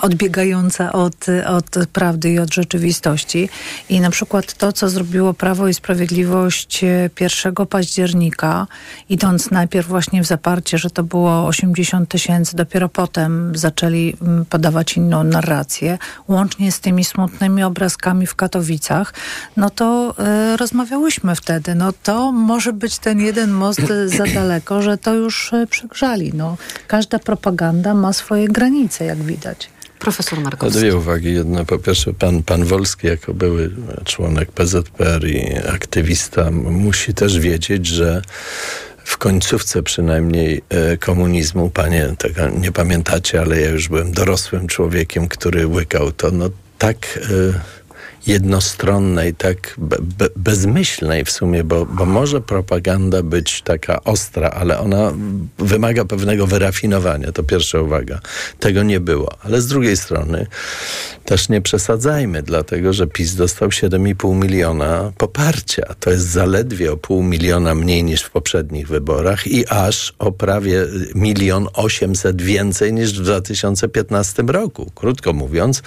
[0.00, 3.48] odbiegająca od, od prawdy i od rzeczywistości.
[3.88, 8.66] I na przykład to, co zrobiło Prawo i Sprawiedliwość e, 1 października,
[9.08, 14.96] idąc najpierw właśnie w zaparcie, że to było 80 tysięcy, dopiero potem zaczęli mm, podawać
[14.96, 15.98] inną narrację,
[16.28, 19.14] łącznie z tymi smutnymi obrazkami w Katowicach,
[19.56, 24.82] no to e, rozmawiałyśmy wtedy, no to może być ten jeden most e, za daleko,
[24.82, 26.32] że to już e, przegrzali.
[26.34, 29.70] No, każda propaganda ma swoje granice, jak widać.
[29.98, 30.78] Profesor Markowski.
[30.78, 31.34] dwie uwagi.
[31.34, 33.70] Jedna, po pierwsze, pan, pan Wolski, jako były
[34.04, 38.22] członek PZPR i aktywista, musi też wiedzieć, że
[39.04, 45.28] w końcówce przynajmniej e, komunizmu, panie tego nie pamiętacie, ale ja już byłem dorosłym człowiekiem,
[45.28, 47.60] który łykał to, no tak e,
[48.26, 54.78] jednostronnej, tak be, be, bezmyślnej w sumie, bo, bo może propaganda być taka ostra, ale
[54.78, 55.12] ona
[55.58, 57.32] wymaga pewnego wyrafinowania.
[57.32, 58.20] To pierwsza uwaga.
[58.58, 59.28] Tego nie było.
[59.42, 60.46] Ale z drugiej strony
[61.24, 65.94] też nie przesadzajmy, dlatego że PiS dostał 7,5 miliona poparcia.
[66.00, 70.86] To jest zaledwie o pół miliona mniej niż w poprzednich wyborach i aż o prawie
[71.14, 74.90] milion osiemset więcej niż w 2015 roku.
[74.94, 75.82] Krótko mówiąc,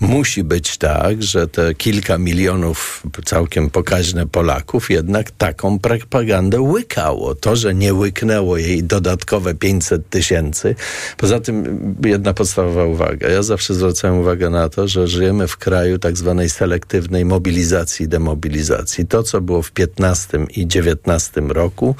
[0.00, 7.34] musi być tak, że te kilka milionów całkiem pokaźne Polaków jednak taką propagandę łykało.
[7.34, 10.74] To, że nie łyknęło jej dodatkowe 500 tysięcy.
[11.16, 13.28] Poza tym jedna podstawowa uwaga.
[13.28, 18.08] Ja zawsze zwracałem uwagę na to, że żyjemy w kraju tak zwanej selektywnej mobilizacji i
[18.08, 19.06] demobilizacji.
[19.06, 21.94] To, co było w 15 i 19 roku,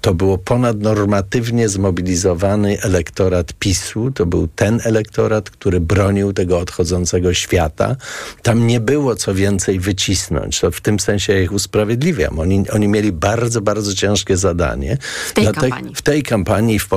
[0.00, 4.10] to było ponadnormatywnie zmobilizowany elektorat PiSu.
[4.10, 7.96] To był ten elektorat, który bronił tego odchodzącego świata.
[8.42, 10.60] Tam nie było co więcej wycisnąć.
[10.60, 12.38] To w tym sensie ja ich usprawiedliwiam.
[12.38, 14.98] Oni, oni mieli bardzo, bardzo ciężkie zadanie.
[15.26, 15.94] W tej kampanii.
[15.94, 16.88] W tej kampanii w,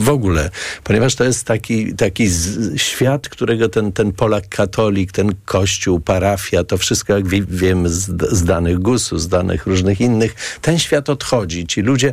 [0.00, 0.50] w ogóle,
[0.84, 6.64] ponieważ to jest taki, taki z, świat, którego ten, ten Polak katolik, ten kościół, parafia,
[6.64, 11.10] to wszystko jak wie, wiemy z, z danych GUS-u, z danych różnych innych, ten świat
[11.10, 11.66] odchodzi.
[11.66, 12.12] Ci ludzie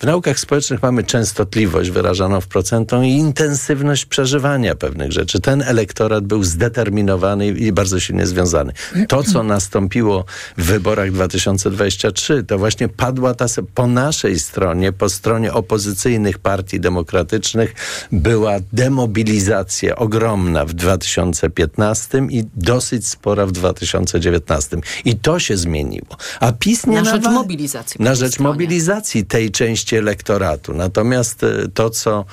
[0.00, 5.40] w naukach społecznych mamy częstotliwość wyrażaną w procentą i intensywność przeżywania pewnych rzeczy.
[5.40, 8.72] Ten elektorat był zdeterminowany i bardzo silnie związany.
[9.08, 10.24] To, co nastąpiło
[10.56, 17.74] w wyborach 2023, to właśnie padła ta po naszej stronie, po stronie opozycyjnych partii demokratycznych,
[18.12, 24.76] była demobilizacja ogromna w 2015 i dosyć spora w 2019.
[25.04, 26.16] I to się zmieniło.
[26.40, 28.04] A PiS nie Na rzecz mobilizacji.
[28.04, 28.48] na rzecz stronie.
[28.52, 30.74] mobilizacji tej części elektoratu.
[30.74, 32.24] Natomiast e, to, co,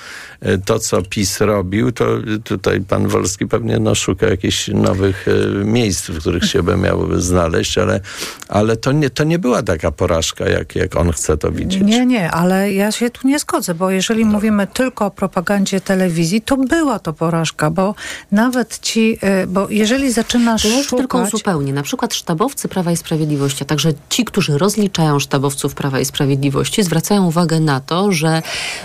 [0.41, 2.05] e, to, co PiS robił, to
[2.43, 7.21] tutaj pan Wolski pewnie no, szuka jakichś nowych e, miejsc, w których się by miał
[7.21, 7.99] znaleźć, ale,
[8.47, 11.83] ale to, nie, to nie była taka porażka, jak, jak on chce to widzieć.
[11.83, 16.41] Nie, nie, ale ja się tu nie zgodzę, bo jeżeli mówimy tylko o propagandzie telewizji,
[16.41, 17.95] to była to porażka, bo
[18.31, 21.33] nawet ci, bo jeżeli zaczynasz To już tylko szukać...
[21.33, 21.73] uzupełnię.
[21.73, 26.83] Na przykład sztabowcy Prawa i Sprawiedliwości, a także ci, którzy rozliczają sztabowców Prawa i Sprawiedliwości,
[26.83, 28.41] zwracają uwagę na to, że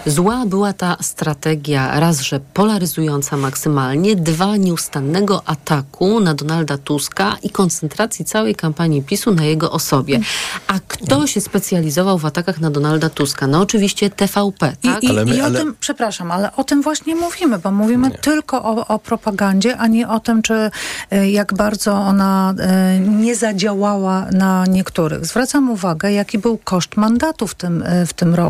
[0.07, 7.51] zła była ta strategia raz, że polaryzująca maksymalnie, dwa, nieustannego ataku na Donalda Tuska i
[7.51, 10.21] koncentracji całej kampanii PiSu na jego osobie.
[10.67, 13.47] A kto się specjalizował w atakach na Donalda Tuska?
[13.47, 15.03] No oczywiście TVP, tak?
[15.03, 18.87] I, i, i o tym, przepraszam, ale o tym właśnie mówimy, bo mówimy tylko o,
[18.87, 20.71] o propagandzie, a nie o tym, czy
[21.13, 22.55] y, jak bardzo ona
[22.97, 25.27] y, nie zadziałała na niektórych.
[25.27, 28.48] Zwracam uwagę, jaki był koszt mandatu w tym, y, w tym roku,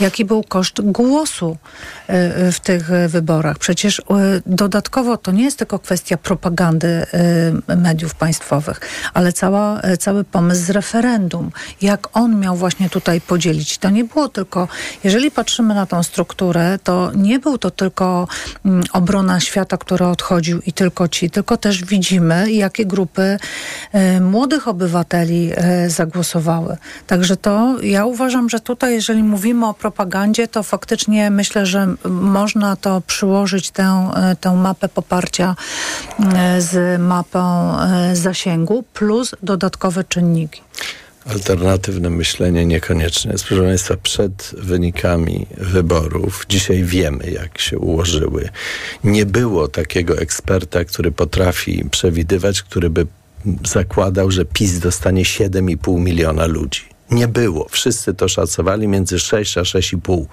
[0.00, 1.56] jaki był koszt głosu
[2.10, 3.58] y, y, w tych y, wyborach.
[3.58, 4.02] Przecież
[4.46, 7.06] dodatkowo to nie jest tylko kwestia propagandy
[7.76, 8.80] mediów państwowych,
[9.14, 11.50] ale cała, cały pomysł z referendum,
[11.82, 13.78] jak on miał właśnie tutaj podzielić.
[13.78, 14.68] To nie było tylko,
[15.04, 18.28] jeżeli patrzymy na tą strukturę, to nie był to tylko
[18.64, 23.38] mm, obrona świata, który odchodził i tylko ci, tylko też widzimy, jakie grupy
[24.20, 25.50] młodych obywateli
[25.88, 26.76] zagłosowały.
[27.06, 32.76] Także to ja uważam, że tutaj, jeżeli mówimy o propagandzie, to faktycznie myślę, że można
[32.76, 35.56] to przyłożyć tę, y, tę mapę poparcia
[36.20, 37.40] y, z mapą
[38.12, 40.60] y, zasięgu plus dodatkowe czynniki.
[41.26, 46.44] Alternatywne myślenie niekoniecznie proszę Państwa, przed wynikami wyborów.
[46.48, 48.48] Dzisiaj wiemy, jak się ułożyły.
[49.04, 53.06] Nie było takiego eksperta, który potrafi przewidywać, który by
[53.66, 56.91] zakładał, że PiS dostanie 7,5 miliona ludzi.
[57.12, 57.66] Nie było.
[57.70, 60.24] Wszyscy to szacowali między 6 a 6,5.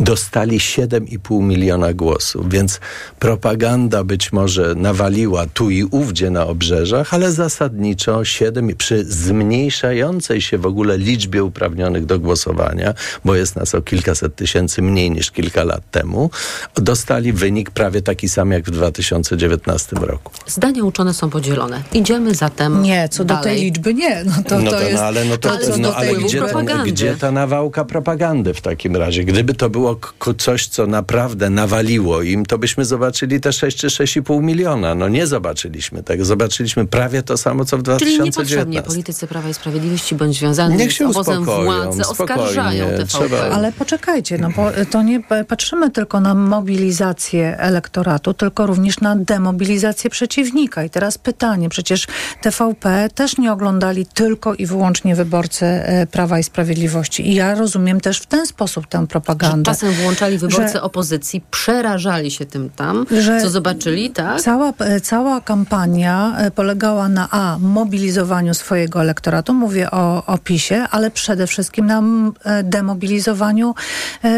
[0.00, 2.80] Dostali 7,5 miliona głosów, więc
[3.18, 10.58] propaganda być może nawaliła tu i ówdzie na obrzeżach, ale zasadniczo 7 przy zmniejszającej się
[10.58, 15.64] w ogóle liczbie uprawnionych do głosowania, bo jest nas o kilkaset tysięcy mniej niż kilka
[15.64, 16.30] lat temu,
[16.74, 20.32] dostali wynik prawie taki sam jak w 2019 roku.
[20.46, 21.82] Zdania uczone są podzielone.
[21.92, 23.54] Idziemy zatem Nie, co do dalej.
[23.54, 24.24] tej liczby nie.
[24.24, 24.94] No to, no to to, jest...
[24.94, 26.92] no, ale no to, Ale co no, do ale tej gdzie, propagandy?
[26.92, 29.24] gdzie ta nawałka propagandy w takim razie?
[29.24, 33.86] Gdyby to było k- coś, co naprawdę nawaliło im, to byśmy zobaczyli te 6 czy
[33.86, 34.94] 6,5 miliona.
[34.94, 36.24] No nie zobaczyliśmy tego.
[36.24, 38.88] Zobaczyliśmy prawie to samo, co w Czyli niepotrzebnie 2019.
[38.88, 43.06] politycy Prawa i Sprawiedliwości bądź związani Niech z się obozem uspokoją, władzy spokojnie, oskarżają TVP.
[43.06, 49.16] trzeba- Ale poczekajcie, no bo to nie patrzymy tylko na mobilizację elektoratu, tylko również na
[49.16, 50.84] demobilizację przeciwnika.
[50.84, 52.06] I teraz pytanie, przecież
[52.42, 57.28] TVP też nie oglądali tylko i wyłącznie wyborcy e, Prawa i Sprawiedliwości.
[57.28, 59.70] I ja rozumiem też w ten sposób tę propagandę.
[59.80, 63.06] Czasem włączali wyborcy że- opozycji, przerażali się tym tam,
[63.42, 64.40] co zobaczyli, tak?
[64.40, 70.86] Cała, e, cała kampania e, polegała na A, mobilizowaniu swojego elektoratu, mówię o, o PiSie,
[70.90, 72.02] ale przede wszystkim na
[72.44, 73.74] e, demobilizowaniu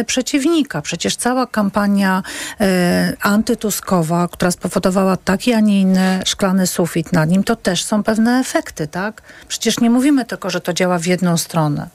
[0.06, 0.82] przeciwnika.
[0.82, 2.22] Przecież cała kampania
[3.20, 8.40] antytuskowa, która spowodowała taki, a nie inny szklany sufit nad nim, to też są pewne
[8.40, 9.22] efekty, tak?
[9.48, 11.88] Przecież nie mówimy tylko, że to działa w jedną stronę.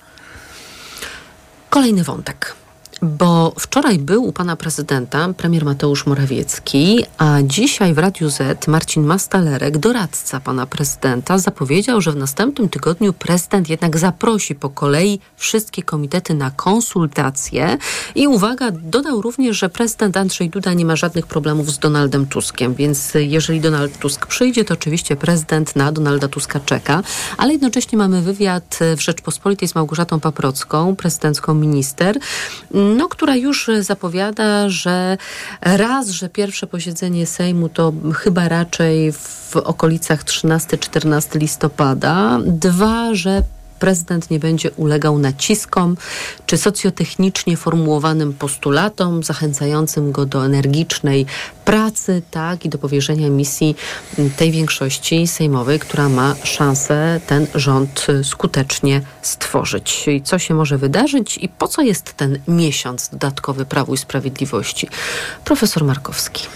[1.69, 2.62] Kolejny wątek.
[3.03, 9.03] Bo wczoraj był u pana prezydenta premier Mateusz Morawiecki, a dzisiaj w Radiu Z Marcin
[9.03, 15.83] Mastalerek, doradca pana prezydenta, zapowiedział, że w następnym tygodniu prezydent jednak zaprosi po kolei wszystkie
[15.83, 17.77] komitety na konsultacje.
[18.15, 22.75] I uwaga, dodał również, że prezydent Andrzej Duda nie ma żadnych problemów z Donaldem Tuskiem,
[22.75, 27.03] więc jeżeli Donald Tusk przyjdzie, to oczywiście prezydent na Donalda Tuska czeka,
[27.37, 32.19] ale jednocześnie mamy wywiad w Rzeczpospolitej z Małgorzatą Paprocką, prezydencką minister,
[32.93, 35.17] no, która już zapowiada, że
[35.61, 43.41] raz, że pierwsze posiedzenie Sejmu to chyba raczej w okolicach 13-14 listopada, dwa, że
[43.79, 45.97] prezydent nie będzie ulegał naciskom
[46.45, 51.25] czy socjotechnicznie formułowanym postulatom zachęcającym go do energicznej
[51.65, 53.75] pracy, tak, i do powierzenia misji
[54.37, 60.07] tej większości sejmowej, która ma szansę ten rząd y, skutecznie stworzyć.
[60.07, 64.87] I co się może wydarzyć i po co jest ten miesiąc dodatkowy Prawu i Sprawiedliwości?
[65.45, 66.47] Profesor Markowski.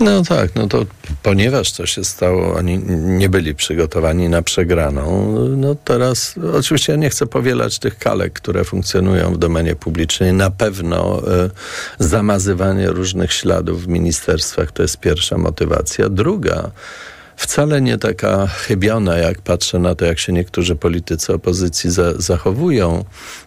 [0.00, 0.86] No tak, no to
[1.22, 7.10] ponieważ to się stało, oni nie byli przygotowani na przegraną, no teraz oczywiście ja nie
[7.10, 10.32] chcę powielać tych kalek, które funkcjonują w domenie publicznej.
[10.32, 11.50] Na pewno e,
[11.98, 16.08] zamazywanie różnych śladów w ministerstwach to jest pierwsza motywacja.
[16.08, 16.70] Druga,
[17.40, 23.04] wcale nie taka chybiona, jak patrzę na to, jak się niektórzy politycy opozycji za, zachowują,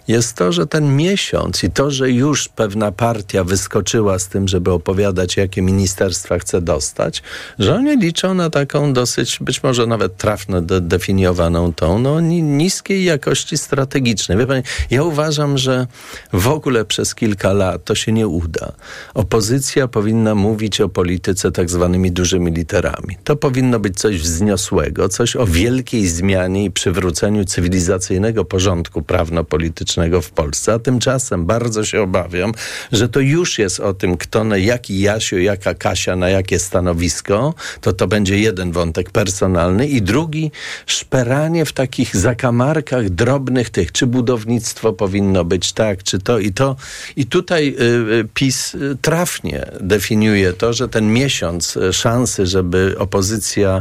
[0.07, 4.71] jest to, że ten miesiąc i to, że już pewna partia wyskoczyła z tym, żeby
[4.71, 7.23] opowiadać, jakie ministerstwa chce dostać,
[7.59, 12.43] że oni liczą na taką dosyć, być może nawet trafno de- definiowaną tą, no ni-
[12.43, 14.37] niskiej jakości strategicznej.
[14.37, 15.87] Wie pani, ja uważam, że
[16.33, 18.71] w ogóle przez kilka lat to się nie uda.
[19.13, 23.17] Opozycja powinna mówić o polityce tak zwanymi dużymi literami.
[23.23, 30.31] To powinno być coś wzniosłego, coś o wielkiej zmianie i przywróceniu cywilizacyjnego porządku prawno-politycznego w
[30.31, 30.73] Polsce.
[30.73, 32.51] A tymczasem bardzo się obawiam,
[32.91, 37.53] że to już jest o tym, kto na jaki Jasio, jaka Kasia na jakie stanowisko,
[37.81, 40.51] to to będzie jeden wątek personalny i drugi
[40.85, 46.75] szperanie w takich zakamarkach drobnych tych, czy budownictwo powinno być tak, czy to i to.
[47.15, 52.95] I tutaj y, y, PiS y, trafnie definiuje to, że ten miesiąc y, szansy, żeby
[52.99, 53.72] opozycja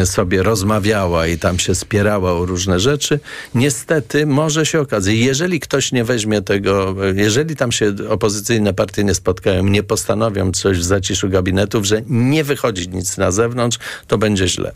[0.00, 3.20] y, sobie rozmawiała i tam się spierała o różne rzeczy,
[3.54, 9.14] niestety może się okazać, jeżeli ktoś nie weźmie tego, jeżeli tam się opozycyjne partie nie
[9.14, 14.48] spotkają, nie postanowią coś w zaciszu gabinetów, że nie wychodzi nic na zewnątrz, to będzie
[14.48, 14.72] źle.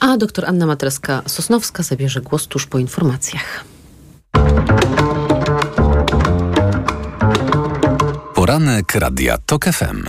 [0.00, 3.64] A doktor Anna Matreska-Sosnowska zabierze głos tuż po informacjach.
[8.34, 10.08] Poranek Radia TOK FM.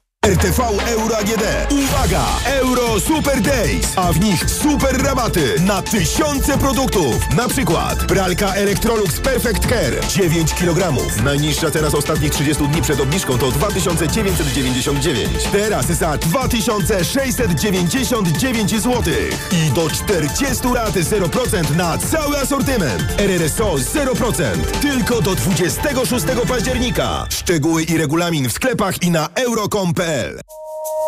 [0.27, 1.43] RTV Euro AGD.
[1.71, 2.25] Uwaga!
[2.45, 7.15] Euro Super Days, a w nich super rabaty na tysiące produktów.
[7.37, 10.93] Na przykład pralka Electrolux Perfect Care 9 kg.
[11.23, 15.29] Najniższa teraz ostatnich 30 dni przed obniżką to 2999.
[15.51, 19.03] Teraz za 2699 zł.
[19.51, 23.03] I do 40 lat 0% na cały asortyment.
[23.17, 24.43] RRSO 0%.
[24.81, 27.25] Tylko do 26 października.
[27.29, 30.10] Szczegóły i regulamin w sklepach i na euro.com.pl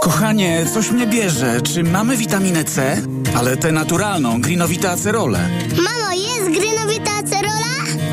[0.02, 1.62] Kochanie, coś mnie bierze.
[1.62, 2.98] Czy mamy witaminę C?
[3.36, 5.50] Ale tę naturalną, grinowite acerole.
[5.78, 6.13] Mamo?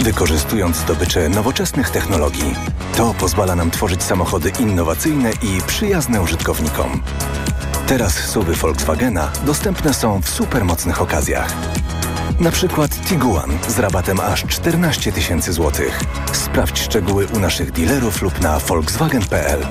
[0.00, 2.54] Wykorzystując zdobycze nowoczesnych technologii,
[2.96, 7.02] to pozwala nam tworzyć samochody innowacyjne i przyjazne użytkownikom.
[7.86, 11.54] Teraz suwy Volkswagena dostępne są w supermocnych okazjach.
[12.40, 16.00] Na przykład Tiguan z rabatem aż 14 tysięcy złotych.
[16.32, 19.66] Sprawdź szczegóły u naszych dealerów lub na volkswagen.pl.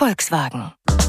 [0.00, 0.70] Volkswagen.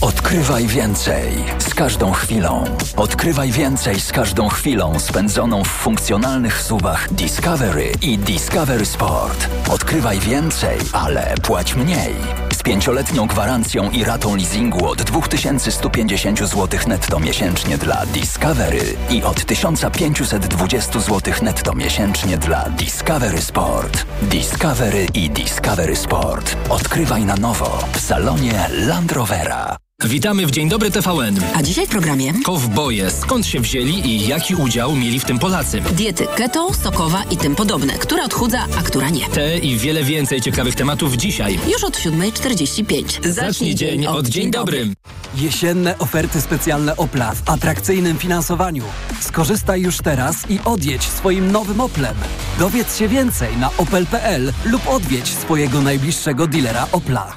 [0.00, 2.64] Odkrywaj więcej z każdą chwilą.
[2.96, 9.48] Odkrywaj więcej z każdą chwilą spędzoną w funkcjonalnych suwach Discovery i Discovery Sport.
[9.70, 12.14] Odkrywaj więcej, ale płać mniej.
[12.52, 19.44] Z pięcioletnią gwarancją i ratą leasingu od 2150 zł netto miesięcznie dla Discovery i od
[19.44, 24.06] 1520 zł netto miesięcznie dla Discovery Sport.
[24.22, 26.56] Discovery i Discovery Sport.
[26.68, 29.85] Odkrywaj na nowo w salonie Land Rovera.
[30.04, 31.40] Witamy w Dzień Dobry TVN.
[31.54, 33.10] A dzisiaj w programie Kowboje.
[33.10, 35.80] Skąd się wzięli i jaki udział mieli w tym Polacy?
[35.80, 37.92] diety keto, sokowa i tym podobne.
[37.92, 39.28] Która odchudza, a która nie.
[39.28, 41.58] Te i wiele więcej ciekawych tematów dzisiaj.
[41.72, 43.28] Już od 7.45.
[43.30, 44.88] Zacznij dzień od Dzień Dobry.
[45.34, 48.84] Jesienne oferty specjalne Opla w atrakcyjnym finansowaniu.
[49.20, 52.16] Skorzystaj już teraz i odjedź swoim nowym Oplem.
[52.58, 57.36] Dowiedz się więcej na opel.pl lub odwiedź swojego najbliższego dealera Opla.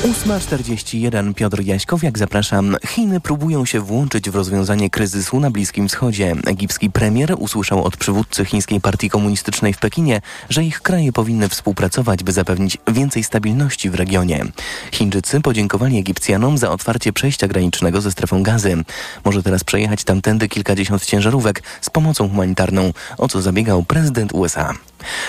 [0.00, 2.76] 8.41 Piotr Jaśkowiak, zapraszam.
[2.86, 6.34] Chiny próbują się włączyć w rozwiązanie kryzysu na Bliskim Wschodzie.
[6.46, 12.24] Egipski premier usłyszał od przywódcy chińskiej partii komunistycznej w Pekinie, że ich kraje powinny współpracować,
[12.24, 14.44] by zapewnić więcej stabilności w regionie.
[14.92, 18.84] Chińczycy podziękowali Egipcjanom za otwarcie przejścia granicznego ze strefą gazy.
[19.24, 24.74] Może teraz przejechać tamtędy kilkadziesiąt ciężarówek z pomocą humanitarną, o co zabiegał prezydent USA.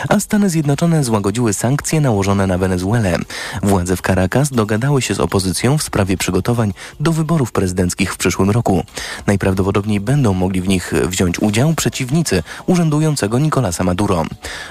[0.09, 3.17] A Stany Zjednoczone złagodziły sankcje nałożone na Wenezuelę.
[3.63, 8.49] Władze w Caracas dogadały się z opozycją w sprawie przygotowań do wyborów prezydenckich w przyszłym
[8.49, 8.83] roku.
[9.27, 14.25] Najprawdopodobniej będą mogli w nich wziąć udział przeciwnicy urzędującego Nicolasa Maduro.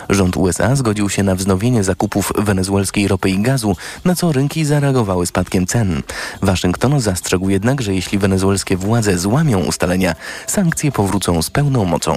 [0.09, 5.27] Rząd USA zgodził się na wznowienie zakupów wenezuelskiej ropy i gazu, na co rynki zareagowały
[5.27, 6.03] spadkiem cen.
[6.43, 10.15] Waszyngton zastrzegł jednak, że jeśli wenezuelskie władze złamią ustalenia,
[10.47, 12.17] sankcje powrócą z pełną mocą.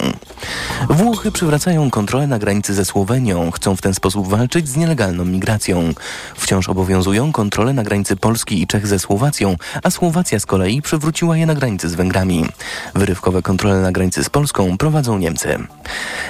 [0.90, 3.52] Włochy przywracają kontrolę na granicy ze Słowenią.
[3.52, 5.94] Chcą w ten sposób walczyć z nielegalną migracją.
[6.36, 11.38] Wciąż obowiązują kontrole na granicy Polski i Czech ze Słowacją, a Słowacja z kolei przywróciła
[11.38, 12.46] je na granicy z Węgrami.
[12.96, 15.60] Wyrywkowe kontrole na granicy z Polską prowadzą Niemcy.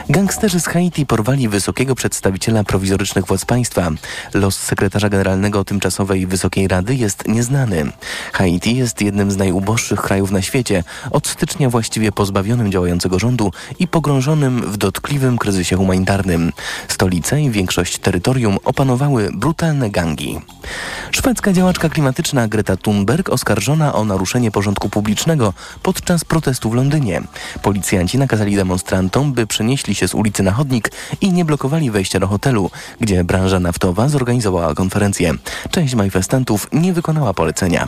[0.09, 3.89] Gangsterzy z Haiti porwali wysokiego przedstawiciela prowizorycznych władz państwa.
[4.33, 7.91] Los sekretarza generalnego tymczasowej Wysokiej Rady jest nieznany.
[8.33, 13.87] Haiti jest jednym z najuboższych krajów na świecie, od stycznia właściwie pozbawionym działającego rządu i
[13.87, 16.32] pogrążonym w dotkliwym kryzysie humanitarnym.
[16.87, 20.39] Stolicę i większość terytorium opanowały brutalne gangi.
[21.11, 25.53] Szwedzka działaczka klimatyczna Greta Thunberg oskarżona o naruszenie porządku publicznego
[25.83, 27.21] podczas protestu w Londynie.
[27.61, 32.27] Policjanci nakazali demonstrantom, by przenieśli się z ulicy na chodnik i nie blokowali wejścia do
[32.27, 35.33] hotelu, gdzie branża naftowa zorganizowała konferencję.
[35.71, 37.87] Część manifestantów nie wykonała polecenia.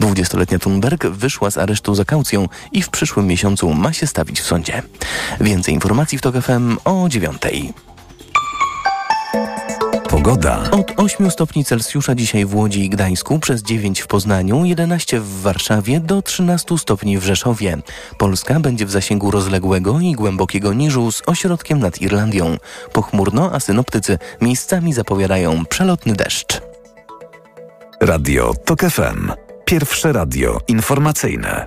[0.00, 4.46] 20-letnia Thunberg wyszła z aresztu za kaucją i w przyszłym miesiącu ma się stawić w
[4.46, 4.82] sądzie.
[5.40, 7.85] Więcej informacji w TOK FM o dziewiątej.
[10.10, 10.70] Pogoda.
[10.70, 15.40] Od 8 stopni Celsjusza dzisiaj w Łodzi i Gdańsku, przez 9 w Poznaniu, 11 w
[15.40, 17.78] Warszawie, do 13 stopni w Rzeszowie.
[18.18, 22.56] Polska będzie w zasięgu rozległego i głębokiego niżu z ośrodkiem nad Irlandią.
[22.92, 26.60] Pochmurno, a synoptycy miejscami zapowiadają przelotny deszcz.
[28.00, 29.32] Radio TOK FM.
[29.64, 31.66] Pierwsze radio informacyjne.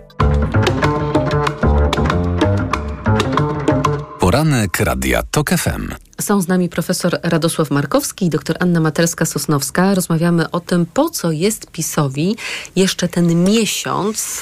[4.30, 5.94] Poranek Radia TOK FM.
[6.22, 9.96] Są z nami profesor Radosław Markowski i dr Anna Materska-Sosnowska.
[9.96, 12.36] Rozmawiamy o tym, po co jest PiSowi
[12.76, 14.42] jeszcze ten miesiąc,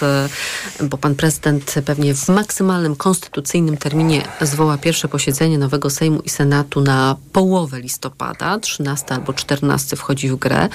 [0.83, 6.81] bo pan prezydent pewnie w maksymalnym konstytucyjnym terminie zwoła pierwsze posiedzenie nowego Sejmu i Senatu
[6.81, 10.69] na połowę listopada, 13 albo 14 wchodzi w grę.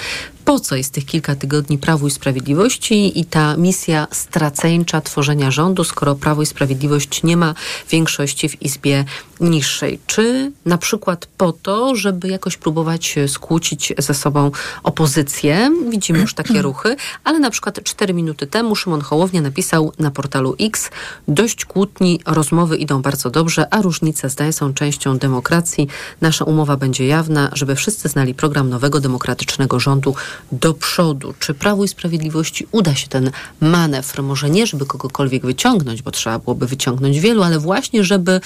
[0.45, 5.83] Po co jest tych kilka tygodni Prawu i Sprawiedliwości i ta misja straceńcza tworzenia rządu,
[5.83, 7.55] skoro Prawo i Sprawiedliwość nie ma
[7.89, 9.02] większości w Izbie
[9.39, 9.99] niższej?
[10.07, 14.51] Czy na przykład po to, żeby jakoś próbować skłócić ze sobą
[14.83, 15.71] opozycję?
[15.89, 20.55] Widzimy już takie ruchy, ale na przykład cztery minuty temu Szymon Hołownia napisał na portalu
[20.59, 20.89] X
[21.27, 25.87] dość kłótni, rozmowy idą bardzo dobrze, a różnice zdań są częścią demokracji.
[26.21, 30.15] Nasza umowa będzie jawna, żeby wszyscy znali program nowego demokratycznego rządu
[30.51, 31.33] do przodu.
[31.39, 33.31] Czy Prawu i Sprawiedliwości uda się ten
[33.61, 38.41] manewr, może nie, żeby kogokolwiek wyciągnąć, bo trzeba byłoby wyciągnąć wielu, ale właśnie, żeby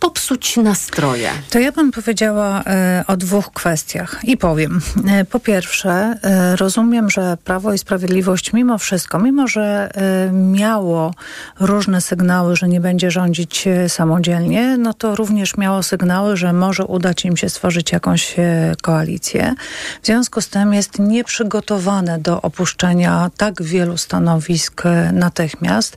[0.00, 1.30] popsuć nastroje?
[1.50, 4.80] To ja bym powiedziała e, o dwóch kwestiach i powiem.
[5.08, 9.90] E, po pierwsze, e, rozumiem, że Prawo i Sprawiedliwość mimo wszystko, mimo że
[10.32, 11.14] miało
[11.60, 17.24] różne sygnały, że nie będzie rządzić samodzielnie, no to również miało sygnały, że może udać
[17.24, 18.34] im się stworzyć jakąś
[18.82, 19.54] koalicję.
[20.02, 24.82] W związku z tym jest nieprzygotowane do opuszczenia tak wielu stanowisk
[25.12, 25.96] natychmiast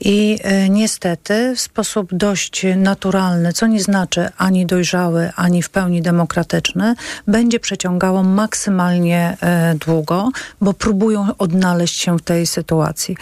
[0.00, 0.38] i
[0.68, 6.94] niestety w sposób dość naturalny co nie znaczy ani dojrzały, ani w pełni demokratyczny,
[7.26, 10.28] będzie przeciągało maksymalnie e, długo,
[10.60, 13.16] bo próbują odnaleźć się w tej sytuacji.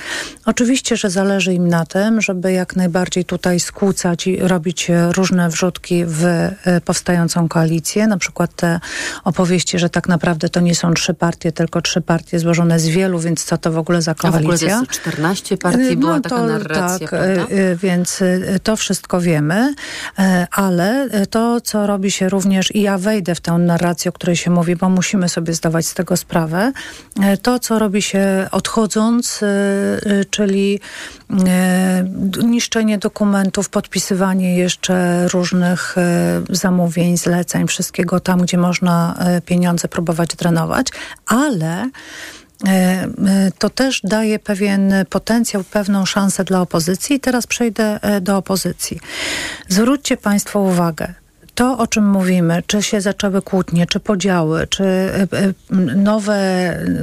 [0.47, 6.05] Oczywiście, że zależy im na tym, żeby jak najbardziej tutaj skłócać i robić różne wrzutki
[6.07, 8.81] w e, powstającą koalicję, na przykład te
[9.25, 13.19] opowieści, że tak naprawdę to nie są trzy partie, tylko trzy partie złożone z wielu,
[13.19, 14.39] więc co to w ogóle za koalicja?
[14.39, 17.55] A w ogóle jest 14 partii, była no to, taka narracja, tak, prawda?
[17.77, 18.23] Więc
[18.63, 19.75] to wszystko wiemy.
[20.19, 24.37] E, ale to, co robi się również, i ja wejdę w tę narrację, o której
[24.37, 26.73] się mówi, bo musimy sobie zdawać z tego sprawę,
[27.23, 30.81] e, to, co robi się odchodząc, e, czyli
[32.45, 35.97] niszczenie dokumentów, podpisywanie jeszcze różnych
[36.51, 40.87] zamówień, zleceń, wszystkiego tam, gdzie można pieniądze próbować drenować,
[41.27, 41.91] ale
[43.59, 47.17] to też daje pewien potencjał, pewną szansę dla opozycji.
[47.17, 49.01] I teraz przejdę do opozycji.
[49.69, 51.15] Zwróćcie Państwo uwagę,
[51.55, 55.11] to, o czym mówimy, czy się zaczęły kłótnie, czy podziały, czy
[55.97, 56.39] nowe,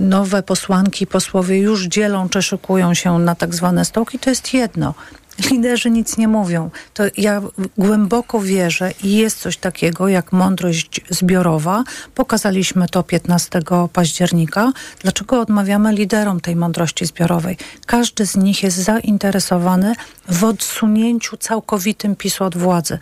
[0.01, 4.93] nowe posłanki, posłowie już dzielą, czy szykują się na tak zwane stołki, to jest jedno.
[5.51, 6.69] Liderzy nic nie mówią.
[6.93, 7.41] To ja
[7.77, 11.83] głęboko wierzę i jest coś takiego jak mądrość zbiorowa.
[12.15, 13.59] Pokazaliśmy to 15
[13.93, 14.71] października.
[15.01, 17.57] Dlaczego odmawiamy liderom tej mądrości zbiorowej?
[17.85, 19.95] Każdy z nich jest zainteresowany
[20.29, 22.99] w odsunięciu całkowitym PiSu od władzy.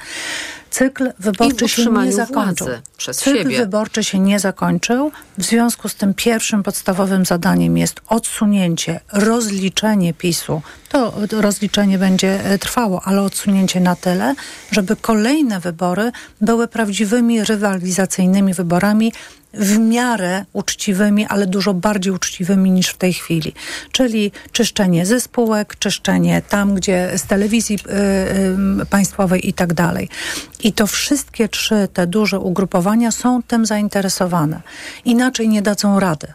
[0.72, 2.68] Cykl wyborczy się nie zakończył.
[2.98, 3.58] Cykl siebie.
[3.58, 5.12] wyborczy się nie zakończył.
[5.38, 10.62] W związku z tym pierwszym podstawowym zadaniem jest odsunięcie, rozliczenie PiSu.
[10.90, 14.36] To rozliczenie będzie trwało, ale odsunięcie na tyle,
[14.72, 16.12] żeby kolejne wybory
[16.42, 19.14] były prawdziwymi rywalizacyjnymi wyborami
[19.54, 23.54] w miarę uczciwymi, ale dużo bardziej uczciwymi niż w tej chwili.
[23.92, 30.10] Czyli czyszczenie ze spółek, czyszczenie tam, gdzie z telewizji y, y, państwowej i tak dalej.
[30.64, 34.62] I to wszystkie trzy te duże ugrupowania są tym zainteresowane.
[35.06, 36.28] Inaczej nie dadzą rady.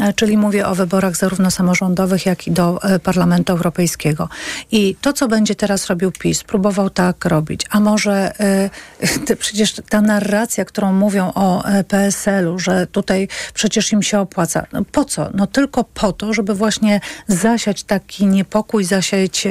[0.00, 4.28] E, czyli mówię o wyborach zarówno samorządowych, jak i do e, Parlamentu Europejskiego.
[4.70, 7.66] I to, co będzie teraz robił PiS, próbował tak robić.
[7.70, 8.32] A może
[9.30, 14.66] y, przecież ta narracja, którą mówią o PSL-u, że tutaj przecież im się opłaca.
[14.72, 15.30] No po co?
[15.34, 19.48] No tylko po to, żeby właśnie zasiać taki niepokój, zasiać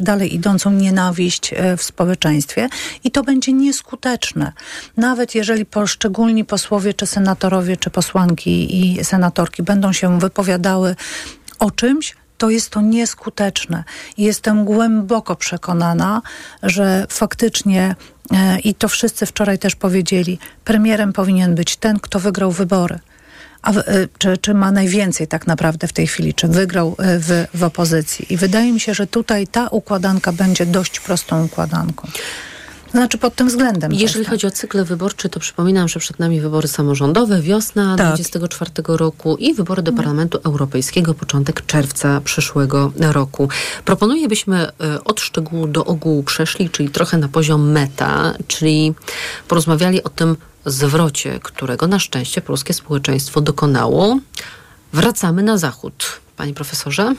[0.00, 2.68] dalej idącą nienawiść w społeczeństwie.
[3.04, 4.52] I to będzie nieskuteczne.
[4.96, 9.04] Nawet jeżeli poszczególni posłowie, czy senatorowie, czy posłanki i
[9.62, 10.96] będą się wypowiadały
[11.58, 13.84] o czymś, to jest to nieskuteczne.
[14.18, 16.22] Jestem głęboko przekonana,
[16.62, 17.94] że faktycznie,
[18.32, 22.98] e, i to wszyscy wczoraj też powiedzieli, premierem powinien być ten, kto wygrał wybory.
[23.62, 23.82] A, e,
[24.18, 28.32] czy, czy ma najwięcej tak naprawdę w tej chwili, czy wygrał e, w, w opozycji.
[28.32, 32.08] I wydaje mi się, że tutaj ta układanka będzie dość prostą układanką.
[32.92, 33.92] Znaczy pod tym względem.
[33.92, 38.06] Jeżeli chodzi o cykl wyborczy, to przypominam, że przed nami wybory samorządowe, wiosna tak.
[38.06, 43.48] 24 roku i wybory do Parlamentu Europejskiego, początek czerwca przyszłego roku.
[43.84, 48.94] Proponuję, byśmy e, od szczegółu do ogółu przeszli, czyli trochę na poziom meta, czyli
[49.48, 50.36] porozmawiali o tym
[50.66, 54.18] zwrocie, którego na szczęście polskie społeczeństwo dokonało.
[54.92, 56.20] Wracamy na zachód.
[56.36, 57.14] Panie profesorze?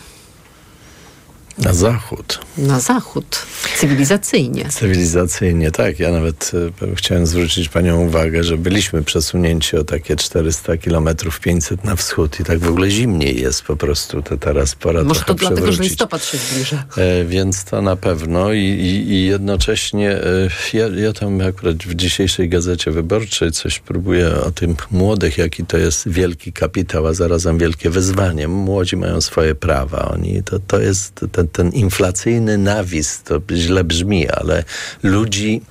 [1.58, 2.40] Na zachód.
[2.58, 3.46] Na zachód.
[3.78, 4.70] Cywilizacyjnie.
[4.70, 6.00] Cywilizacyjnie, tak.
[6.00, 6.52] Ja nawet
[6.82, 12.40] e, chciałem zwrócić Panią uwagę, że byliśmy przesunięci o takie 400 kilometrów, 500 na wschód
[12.40, 14.22] i tak w ogóle zimniej jest po prostu.
[14.22, 16.84] To teraz pora Może to dlatego, że listopad się zbliża.
[16.98, 21.96] E, więc to na pewno i, i, i jednocześnie e, ja, ja tam akurat w
[21.96, 27.58] dzisiejszej Gazecie Wyborczej coś próbuję o tym młodych, jaki to jest wielki kapitał, a zarazem
[27.58, 28.48] wielkie wyzwanie.
[28.48, 30.10] Młodzi mają swoje prawa.
[30.12, 34.64] Oni, to, to jest ten, ten inflacyjny nawis, to źle brzmi, ale
[35.04, 35.62] ludzi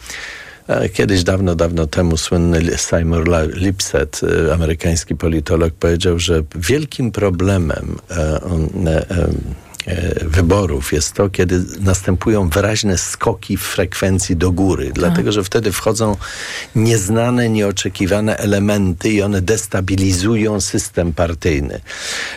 [0.69, 7.97] e, Kiedyś, dawno, dawno temu słynny Simon Lipset, e, amerykański politolog, powiedział, że wielkim problemem
[8.11, 9.29] E,
[10.23, 14.95] wyborów jest to, kiedy następują wyraźne skoki w frekwencji do góry, tak.
[14.95, 16.17] dlatego że wtedy wchodzą
[16.77, 21.81] nieznane, nieoczekiwane elementy i one destabilizują system partyjny.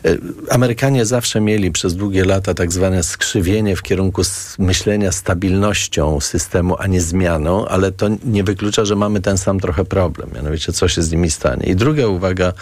[0.05, 0.17] E,
[0.49, 4.21] Amerykanie zawsze mieli przez długie lata tak zwane skrzywienie w kierunku
[4.59, 9.85] myślenia stabilnością systemu, a nie zmianą, ale to nie wyklucza, że mamy ten sam trochę
[9.85, 11.65] problem, mianowicie co się z nimi stanie.
[11.65, 12.53] I druga uwaga,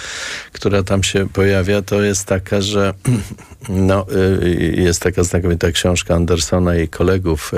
[0.52, 2.94] która tam się pojawia, to jest taka, że
[3.70, 7.58] no, y, jest taka znakomita książka Andersona i kolegów e,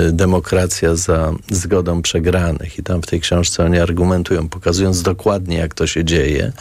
[0.00, 2.78] e, Demokracja za zgodą przegranych.
[2.78, 6.52] I tam w tej książce oni argumentują, pokazując dokładnie, jak to się dzieje,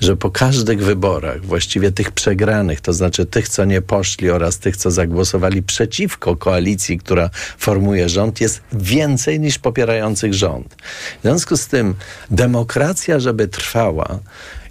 [0.00, 4.76] że po każdych wyborach, właściwie tych przegranych, to znaczy tych, co nie poszli oraz tych,
[4.76, 10.76] co zagłosowali przeciwko koalicji, która formuje rząd, jest więcej niż popierających rząd.
[11.18, 11.94] W związku z tym
[12.30, 14.18] demokracja, żeby trwała,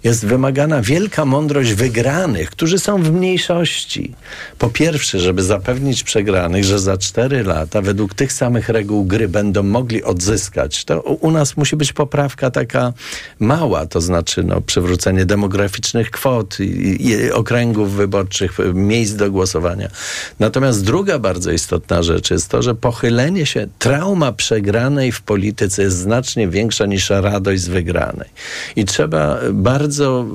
[0.06, 4.14] jest wymagana wielka mądrość wygranych, którzy są w mniejszości.
[4.58, 9.62] Po pierwsze, żeby zapewnić przegranych, że za cztery lata według tych samych reguł gry będą
[9.62, 10.84] mogli odzyskać.
[10.84, 12.92] To u nas musi być poprawka taka
[13.38, 19.88] mała, to znaczy no, przywrócenie demograficznych kwot, i, i okręgów wyborczych, miejsc do głosowania.
[20.40, 25.96] Natomiast druga bardzo istotna rzecz jest to, że pochylenie się, trauma przegranej w polityce jest
[25.96, 28.28] znacznie większa niż radość z wygranej.
[28.76, 30.26] I trzeba bardzo bardzo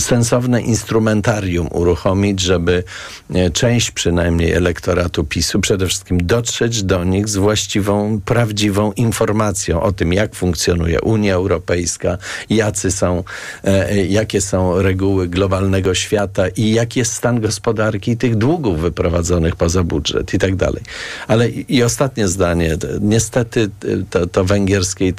[0.00, 2.84] sensowne instrumentarium uruchomić, żeby
[3.34, 9.92] e, część przynajmniej elektoratu PiSu przede wszystkim dotrzeć do nich z właściwą, prawdziwą informacją o
[9.92, 12.18] tym, jak funkcjonuje Unia Europejska,
[12.50, 13.24] jacy są,
[13.64, 19.56] e, e, jakie są reguły globalnego świata i jaki jest stan gospodarki tych długów wyprowadzonych
[19.56, 20.82] poza budżet i tak dalej.
[21.28, 22.76] Ale i, i ostatnie zdanie.
[23.00, 23.70] Niestety
[24.10, 25.12] to, to węgierskie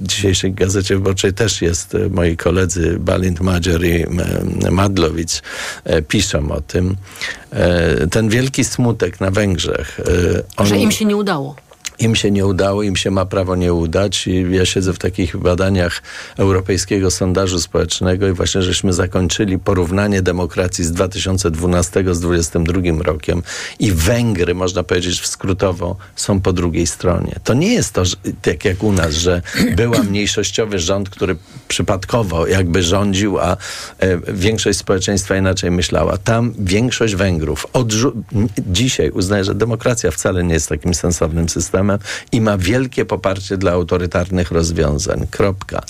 [0.00, 5.42] dzisiejszej Gazecie Wyborczej też jest, e, moi koledzy Balint Madzior i e, Madlowicz
[5.84, 6.96] e, piszą o tym.
[8.10, 10.00] Ten wielki smutek na Węgrzech.
[10.56, 11.56] On, Że im się nie udało
[12.00, 14.26] im się nie udało, im się ma prawo nie udać.
[14.26, 16.02] I ja siedzę w takich badaniach
[16.38, 23.42] Europejskiego Sondażu Społecznego i właśnie żeśmy zakończyli porównanie demokracji z 2012 z 2022 rokiem
[23.78, 27.36] i Węgry, można powiedzieć w skrótowo, są po drugiej stronie.
[27.44, 29.42] To nie jest to, że, tak jak u nas, że
[29.76, 31.36] była mniejszościowy rząd, który
[31.68, 33.56] przypadkowo jakby rządził, a
[33.98, 36.18] e, większość społeczeństwa inaczej myślała.
[36.18, 37.66] Tam większość Węgrów
[38.58, 41.89] dzisiaj uznaje, że demokracja wcale nie jest takim sensownym systemem
[42.32, 45.26] i ma wielkie poparcie dla autorytarnych rozwiązań.
[45.30, 45.82] Kropka.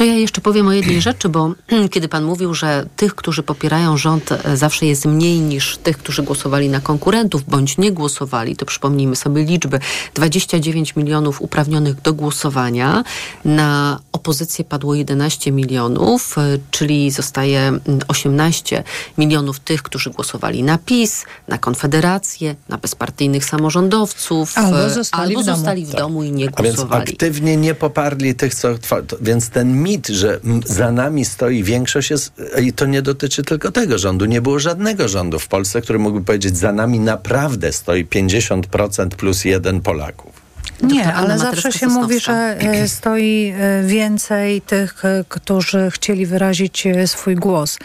[0.00, 1.52] To ja jeszcze powiem o jednej rzeczy, bo
[1.92, 6.22] kiedy pan mówił, że tych, którzy popierają rząd e, zawsze jest mniej niż tych, którzy
[6.22, 9.80] głosowali na konkurentów bądź nie głosowali, to przypomnijmy sobie liczby.
[10.14, 13.04] 29 milionów uprawnionych do głosowania,
[13.44, 18.84] na opozycję padło 11 milionów, e, czyli zostaje mm, 18
[19.18, 25.42] milionów tych, którzy głosowali na PiS, na Konfederację, na bezpartyjnych samorządowców, Albo e, zostali albo
[25.42, 25.56] w domu.
[25.56, 27.12] zostali w domu i nie A więc głosowali.
[27.12, 28.68] aktywnie nie poparli tych, co
[29.20, 32.32] Więc ten mit, że za nami stoi większość jest,
[32.62, 34.24] i to nie dotyczy tylko tego rządu.
[34.24, 39.44] Nie było żadnego rządu w Polsce, który mógłby powiedzieć, za nami naprawdę stoi 50% plus
[39.44, 40.39] jeden Polaków.
[40.82, 46.84] Nie, ale zawsze się mówi, że e, stoi e, więcej tych, e, którzy chcieli wyrazić
[47.06, 47.78] swój głos.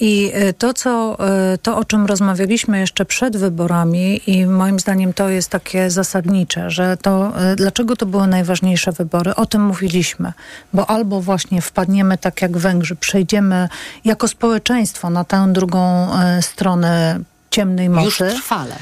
[0.00, 1.18] I to, co,
[1.62, 6.96] to, o czym rozmawialiśmy jeszcze przed wyborami i moim zdaniem to jest takie zasadnicze, że
[6.96, 9.34] to, dlaczego to były najważniejsze wybory?
[9.34, 10.32] O tym mówiliśmy,
[10.72, 13.68] bo albo właśnie wpadniemy tak jak Węgrzy, przejdziemy
[14.04, 16.08] jako społeczeństwo na tę drugą
[16.40, 17.20] stronę
[17.52, 18.76] ciemnej Już mocy trwale.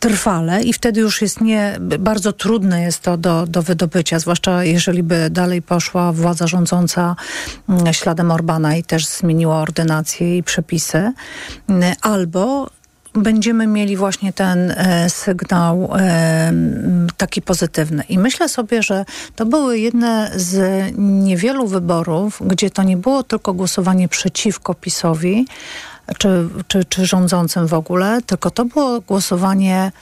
[0.00, 5.02] Trwale i wtedy już jest nie, bardzo trudne jest to do, do wydobycia, zwłaszcza jeżeli
[5.02, 7.16] by dalej poszła władza rządząca
[7.68, 11.12] mm, śladem Orbana i też zmieniła ordynację i przepisy,
[11.68, 12.70] Mm, albo
[13.14, 16.52] będziemy mieli właśnie ten e, sygnał e,
[17.16, 18.02] taki pozytywny.
[18.08, 19.04] I myślę sobie, że
[19.36, 25.46] to były jedne z niewielu wyborów, gdzie to nie było tylko głosowanie przeciwko PiSowi,
[26.18, 29.92] czy, czy, czy rządzącym w ogóle, tylko to było głosowanie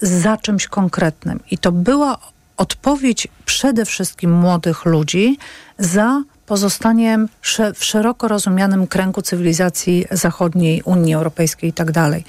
[0.00, 1.40] za czymś konkretnym.
[1.50, 2.18] I to była
[2.56, 5.38] odpowiedź przede wszystkim młodych ludzi
[5.78, 7.28] za pozostaniem
[7.74, 12.24] w szeroko rozumianym kręgu cywilizacji zachodniej, Unii Europejskiej i tak dalej.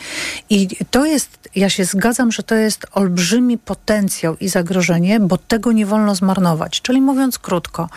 [0.50, 5.72] I to jest, ja się zgadzam, że to jest olbrzymi potencjał i zagrożenie, bo tego
[5.72, 6.82] nie wolno zmarnować.
[6.82, 7.90] Czyli mówiąc krótko,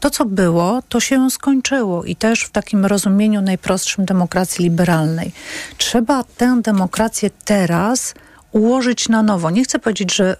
[0.00, 5.32] to co było, to się skończyło i też w takim rozumieniu najprostszym demokracji liberalnej.
[5.76, 8.14] Trzeba tę demokrację teraz
[8.58, 9.50] ułożyć na nowo.
[9.50, 10.36] Nie chcę powiedzieć, że,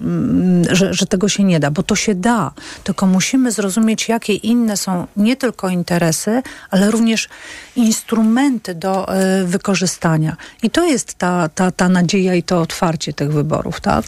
[0.00, 2.52] mm, że, że tego się nie da, bo to się da.
[2.84, 7.28] Tylko musimy zrozumieć, jakie inne są nie tylko interesy, ale również
[7.76, 10.36] instrumenty do e, wykorzystania.
[10.62, 14.04] I to jest ta, ta, ta nadzieja i to otwarcie tych wyborów, tak?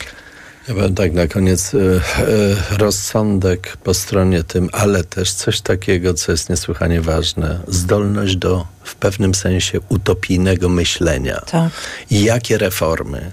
[0.68, 6.14] Ja powiem tak na koniec, e, e, rozsądek po stronie tym, ale też coś takiego,
[6.14, 11.40] co jest niesłychanie ważne, zdolność do w pewnym sensie utopijnego myślenia.
[11.50, 11.72] Tak.
[12.10, 13.32] I jakie reformy?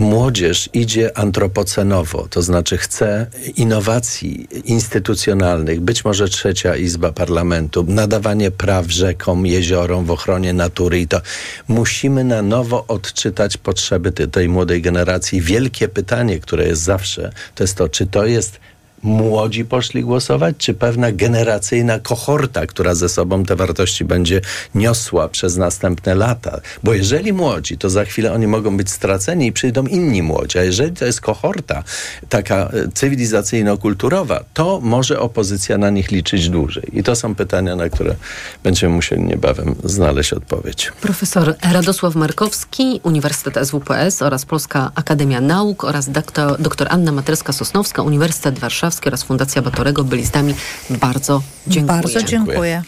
[0.00, 3.26] Młodzież idzie antropocenowo, to znaczy chce
[3.56, 11.08] innowacji instytucjonalnych, być może trzecia izba parlamentu, nadawanie praw rzekom, jeziorom w ochronie natury i
[11.08, 11.20] to.
[11.68, 15.40] Musimy na nowo odczytać potrzeby tej młodej generacji.
[15.40, 18.60] Wielkie pytanie, które jest zawsze, to jest to, czy to jest
[19.02, 24.40] młodzi poszli głosować, czy pewna generacyjna kohorta, która ze sobą te wartości będzie
[24.74, 26.60] niosła przez następne lata.
[26.82, 30.58] Bo jeżeli młodzi, to za chwilę oni mogą być straceni i przyjdą inni młodzi.
[30.58, 31.84] A jeżeli to jest kohorta
[32.28, 36.90] taka e, cywilizacyjno-kulturowa, to może opozycja na nich liczyć dłużej.
[36.92, 38.14] I to są pytania, na które
[38.62, 40.92] będziemy musieli niebawem znaleźć odpowiedź.
[41.00, 48.58] Profesor Radosław Markowski, Uniwersytet SWPS oraz Polska Akademia Nauk oraz doktor, doktor Anna Matryska-Sosnowska, Uniwersytet
[48.90, 50.54] Warszawski oraz Fundacja Batorego byli z nami.
[50.90, 52.02] Bardzo dziękuję.
[52.02, 52.82] Bardzo dziękuję.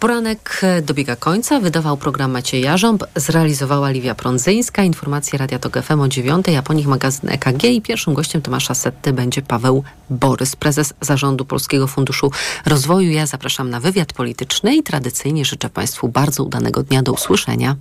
[0.00, 1.60] Poranek e, dobiega końca.
[1.60, 4.82] Wydawał program Maciej Jarząb, zrealizowała Liwia Prądzyńska.
[4.82, 8.74] Informacje Radia Tok FM o 9, a po nich magazyn EKG i pierwszym gościem Tomasza
[8.74, 12.30] Setty będzie Paweł Borys, prezes Zarządu Polskiego Funduszu
[12.66, 13.10] Rozwoju.
[13.10, 17.02] Ja zapraszam na wywiad polityczny i tradycyjnie życzę Państwu bardzo udanego dnia.
[17.02, 17.76] Do usłyszenia.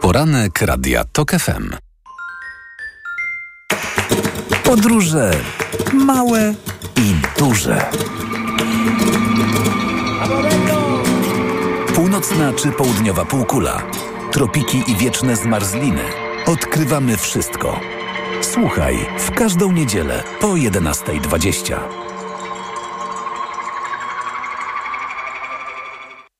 [0.00, 1.87] Poranek Radia TOK FM.
[4.68, 5.30] Podróże
[5.92, 6.54] małe
[6.96, 7.90] i duże.
[11.94, 13.82] Północna czy południowa półkula.
[14.32, 16.02] Tropiki i wieczne zmarzliny.
[16.46, 17.80] Odkrywamy wszystko.
[18.40, 21.78] Słuchaj w każdą niedzielę po 11.20.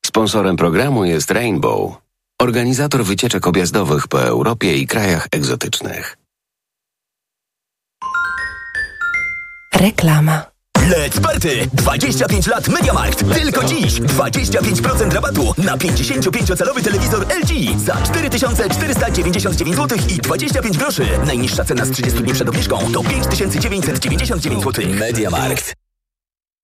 [0.06, 1.92] Sponsorem programu jest Rainbow,
[2.40, 6.16] organizator wycieczek objazdowych po Europie i krajach egzotycznych.
[9.80, 10.44] Reklama.
[10.90, 11.68] Let's Party!
[11.72, 13.34] 25 lat Mediamarkt.
[13.34, 21.06] Tylko dziś 25% rabatu na 55-calowy telewizor LG za 4499 zł i 25 groszy.
[21.26, 24.84] Najniższa cena z 30 dni przed obniżką to 5999 zł.
[24.88, 25.87] Mediamarkt.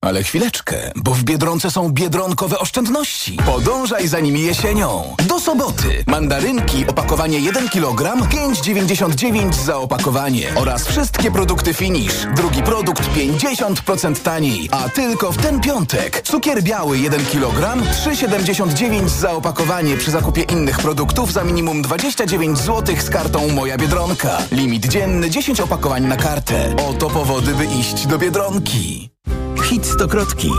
[0.05, 3.37] Ale chwileczkę, bo w Biedronce są biedronkowe oszczędności.
[3.45, 5.15] Podążaj za nimi jesienią.
[5.27, 6.03] Do soboty.
[6.07, 10.51] Mandarynki, opakowanie 1 kg, 5,99 za opakowanie.
[10.55, 12.13] Oraz wszystkie produkty Finish.
[12.35, 14.69] Drugi produkt 50% taniej.
[14.71, 16.21] A tylko w ten piątek.
[16.21, 22.95] Cukier biały 1 kg, 3,79 za opakowanie przy zakupie innych produktów za minimum 29 zł
[22.99, 24.37] z kartą Moja Biedronka.
[24.51, 26.75] Limit dzienny 10 opakowań na kartę.
[26.89, 29.14] Oto powody, by iść do Biedronki.
[29.63, 30.51] Hit Stokrotki.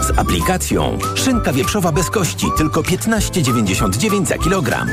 [0.00, 4.88] Z aplikacją szynka wieprzowa bez kości tylko 15,99 za kilogram.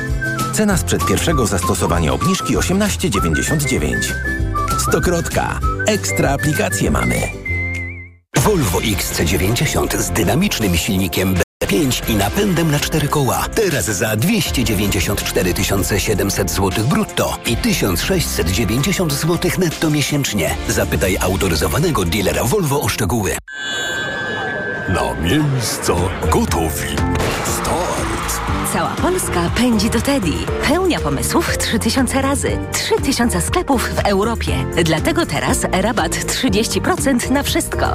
[0.54, 3.96] Cena sprzed pierwszego zastosowania obniżki 18,99.
[4.80, 5.60] Stokrotka.
[5.88, 7.16] Ekstra aplikacje mamy.
[8.38, 13.45] Volvo XC90 z dynamicznym silnikiem B5 i napędem na cztery koła.
[13.55, 15.53] Teraz za 294
[15.97, 20.55] 700 zł brutto i 1690 zł netto miesięcznie.
[20.68, 23.38] Zapytaj autoryzowanego dealera Volvo o szczegóły.
[24.89, 25.93] Na miejsca
[26.32, 26.95] gotowi.
[27.45, 27.89] Start!
[28.74, 30.32] Cała Polska pędzi do Teddy.
[30.68, 32.58] Pełnia pomysłów 3000 razy.
[32.72, 34.66] 3000 sklepów w Europie.
[34.84, 37.86] Dlatego teraz rabat 30% na wszystko.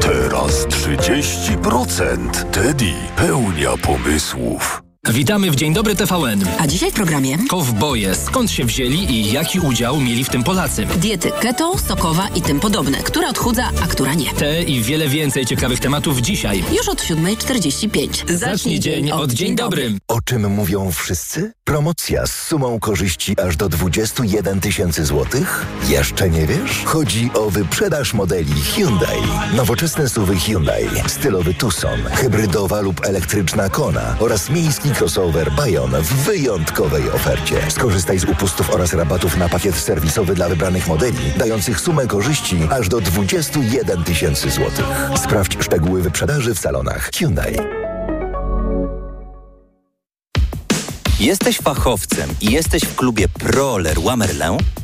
[0.00, 2.50] Teraz 30%.
[2.50, 4.89] Teddy pełnia pomysłów.
[5.08, 6.44] Witamy w Dzień Dobry TVN.
[6.58, 8.14] A dzisiaj w programie Kowboje.
[8.14, 10.86] Skąd się wzięli i jaki udział mieli w tym Polacy?
[10.96, 14.32] diety keto, sokowa i tym podobne, która odchudza, a która nie.
[14.32, 16.64] Te i wiele więcej ciekawych tematów dzisiaj.
[16.76, 18.34] Już od 7.45.
[18.36, 19.92] Zacznij dzień od Dzień Dobry.
[20.08, 21.52] O czym mówią wszyscy?
[21.64, 25.66] Promocja z sumą korzyści aż do 21 tysięcy złotych?
[25.88, 26.82] Jeszcze nie wiesz?
[26.84, 29.22] Chodzi o wyprzedaż modeli Hyundai.
[29.56, 37.10] Nowoczesne suwy Hyundai, stylowy Tucson, hybrydowa lub elektryczna Kona oraz miejski crossover Bayon w wyjątkowej
[37.10, 37.70] ofercie.
[37.70, 42.88] Skorzystaj z upustów oraz rabatów na pakiet serwisowy dla wybranych modeli, dających sumę korzyści aż
[42.88, 44.86] do 21 tysięcy złotych.
[45.16, 47.56] Sprawdź szczegóły wyprzedaży w salonach Hyundai.
[51.20, 54.79] Jesteś fachowcem i jesteś w klubie Pro Leroy?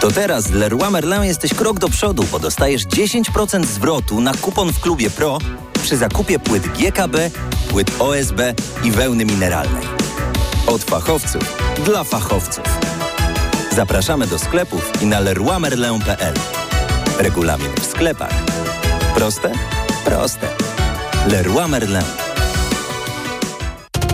[0.00, 4.72] To teraz z Leroy Merlin jesteś krok do przodu, bo dostajesz 10% zwrotu na kupon
[4.72, 5.38] w klubie Pro
[5.82, 7.30] przy zakupie płyt GKB,
[7.70, 8.40] płyt OSB
[8.84, 9.84] i wełny mineralnej.
[10.66, 12.64] Od fachowców dla fachowców.
[13.72, 16.34] Zapraszamy do sklepów i na leroymerlin.pl.
[17.18, 18.32] Regulamin w sklepach.
[19.14, 19.52] Proste?
[20.04, 20.48] Proste.
[21.26, 22.33] Leroy Merlin.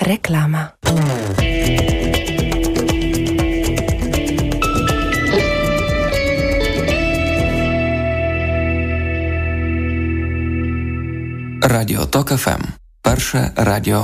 [0.00, 0.68] Reklama.
[11.62, 12.60] Radio TOK FM.
[13.02, 14.00] Перше радіо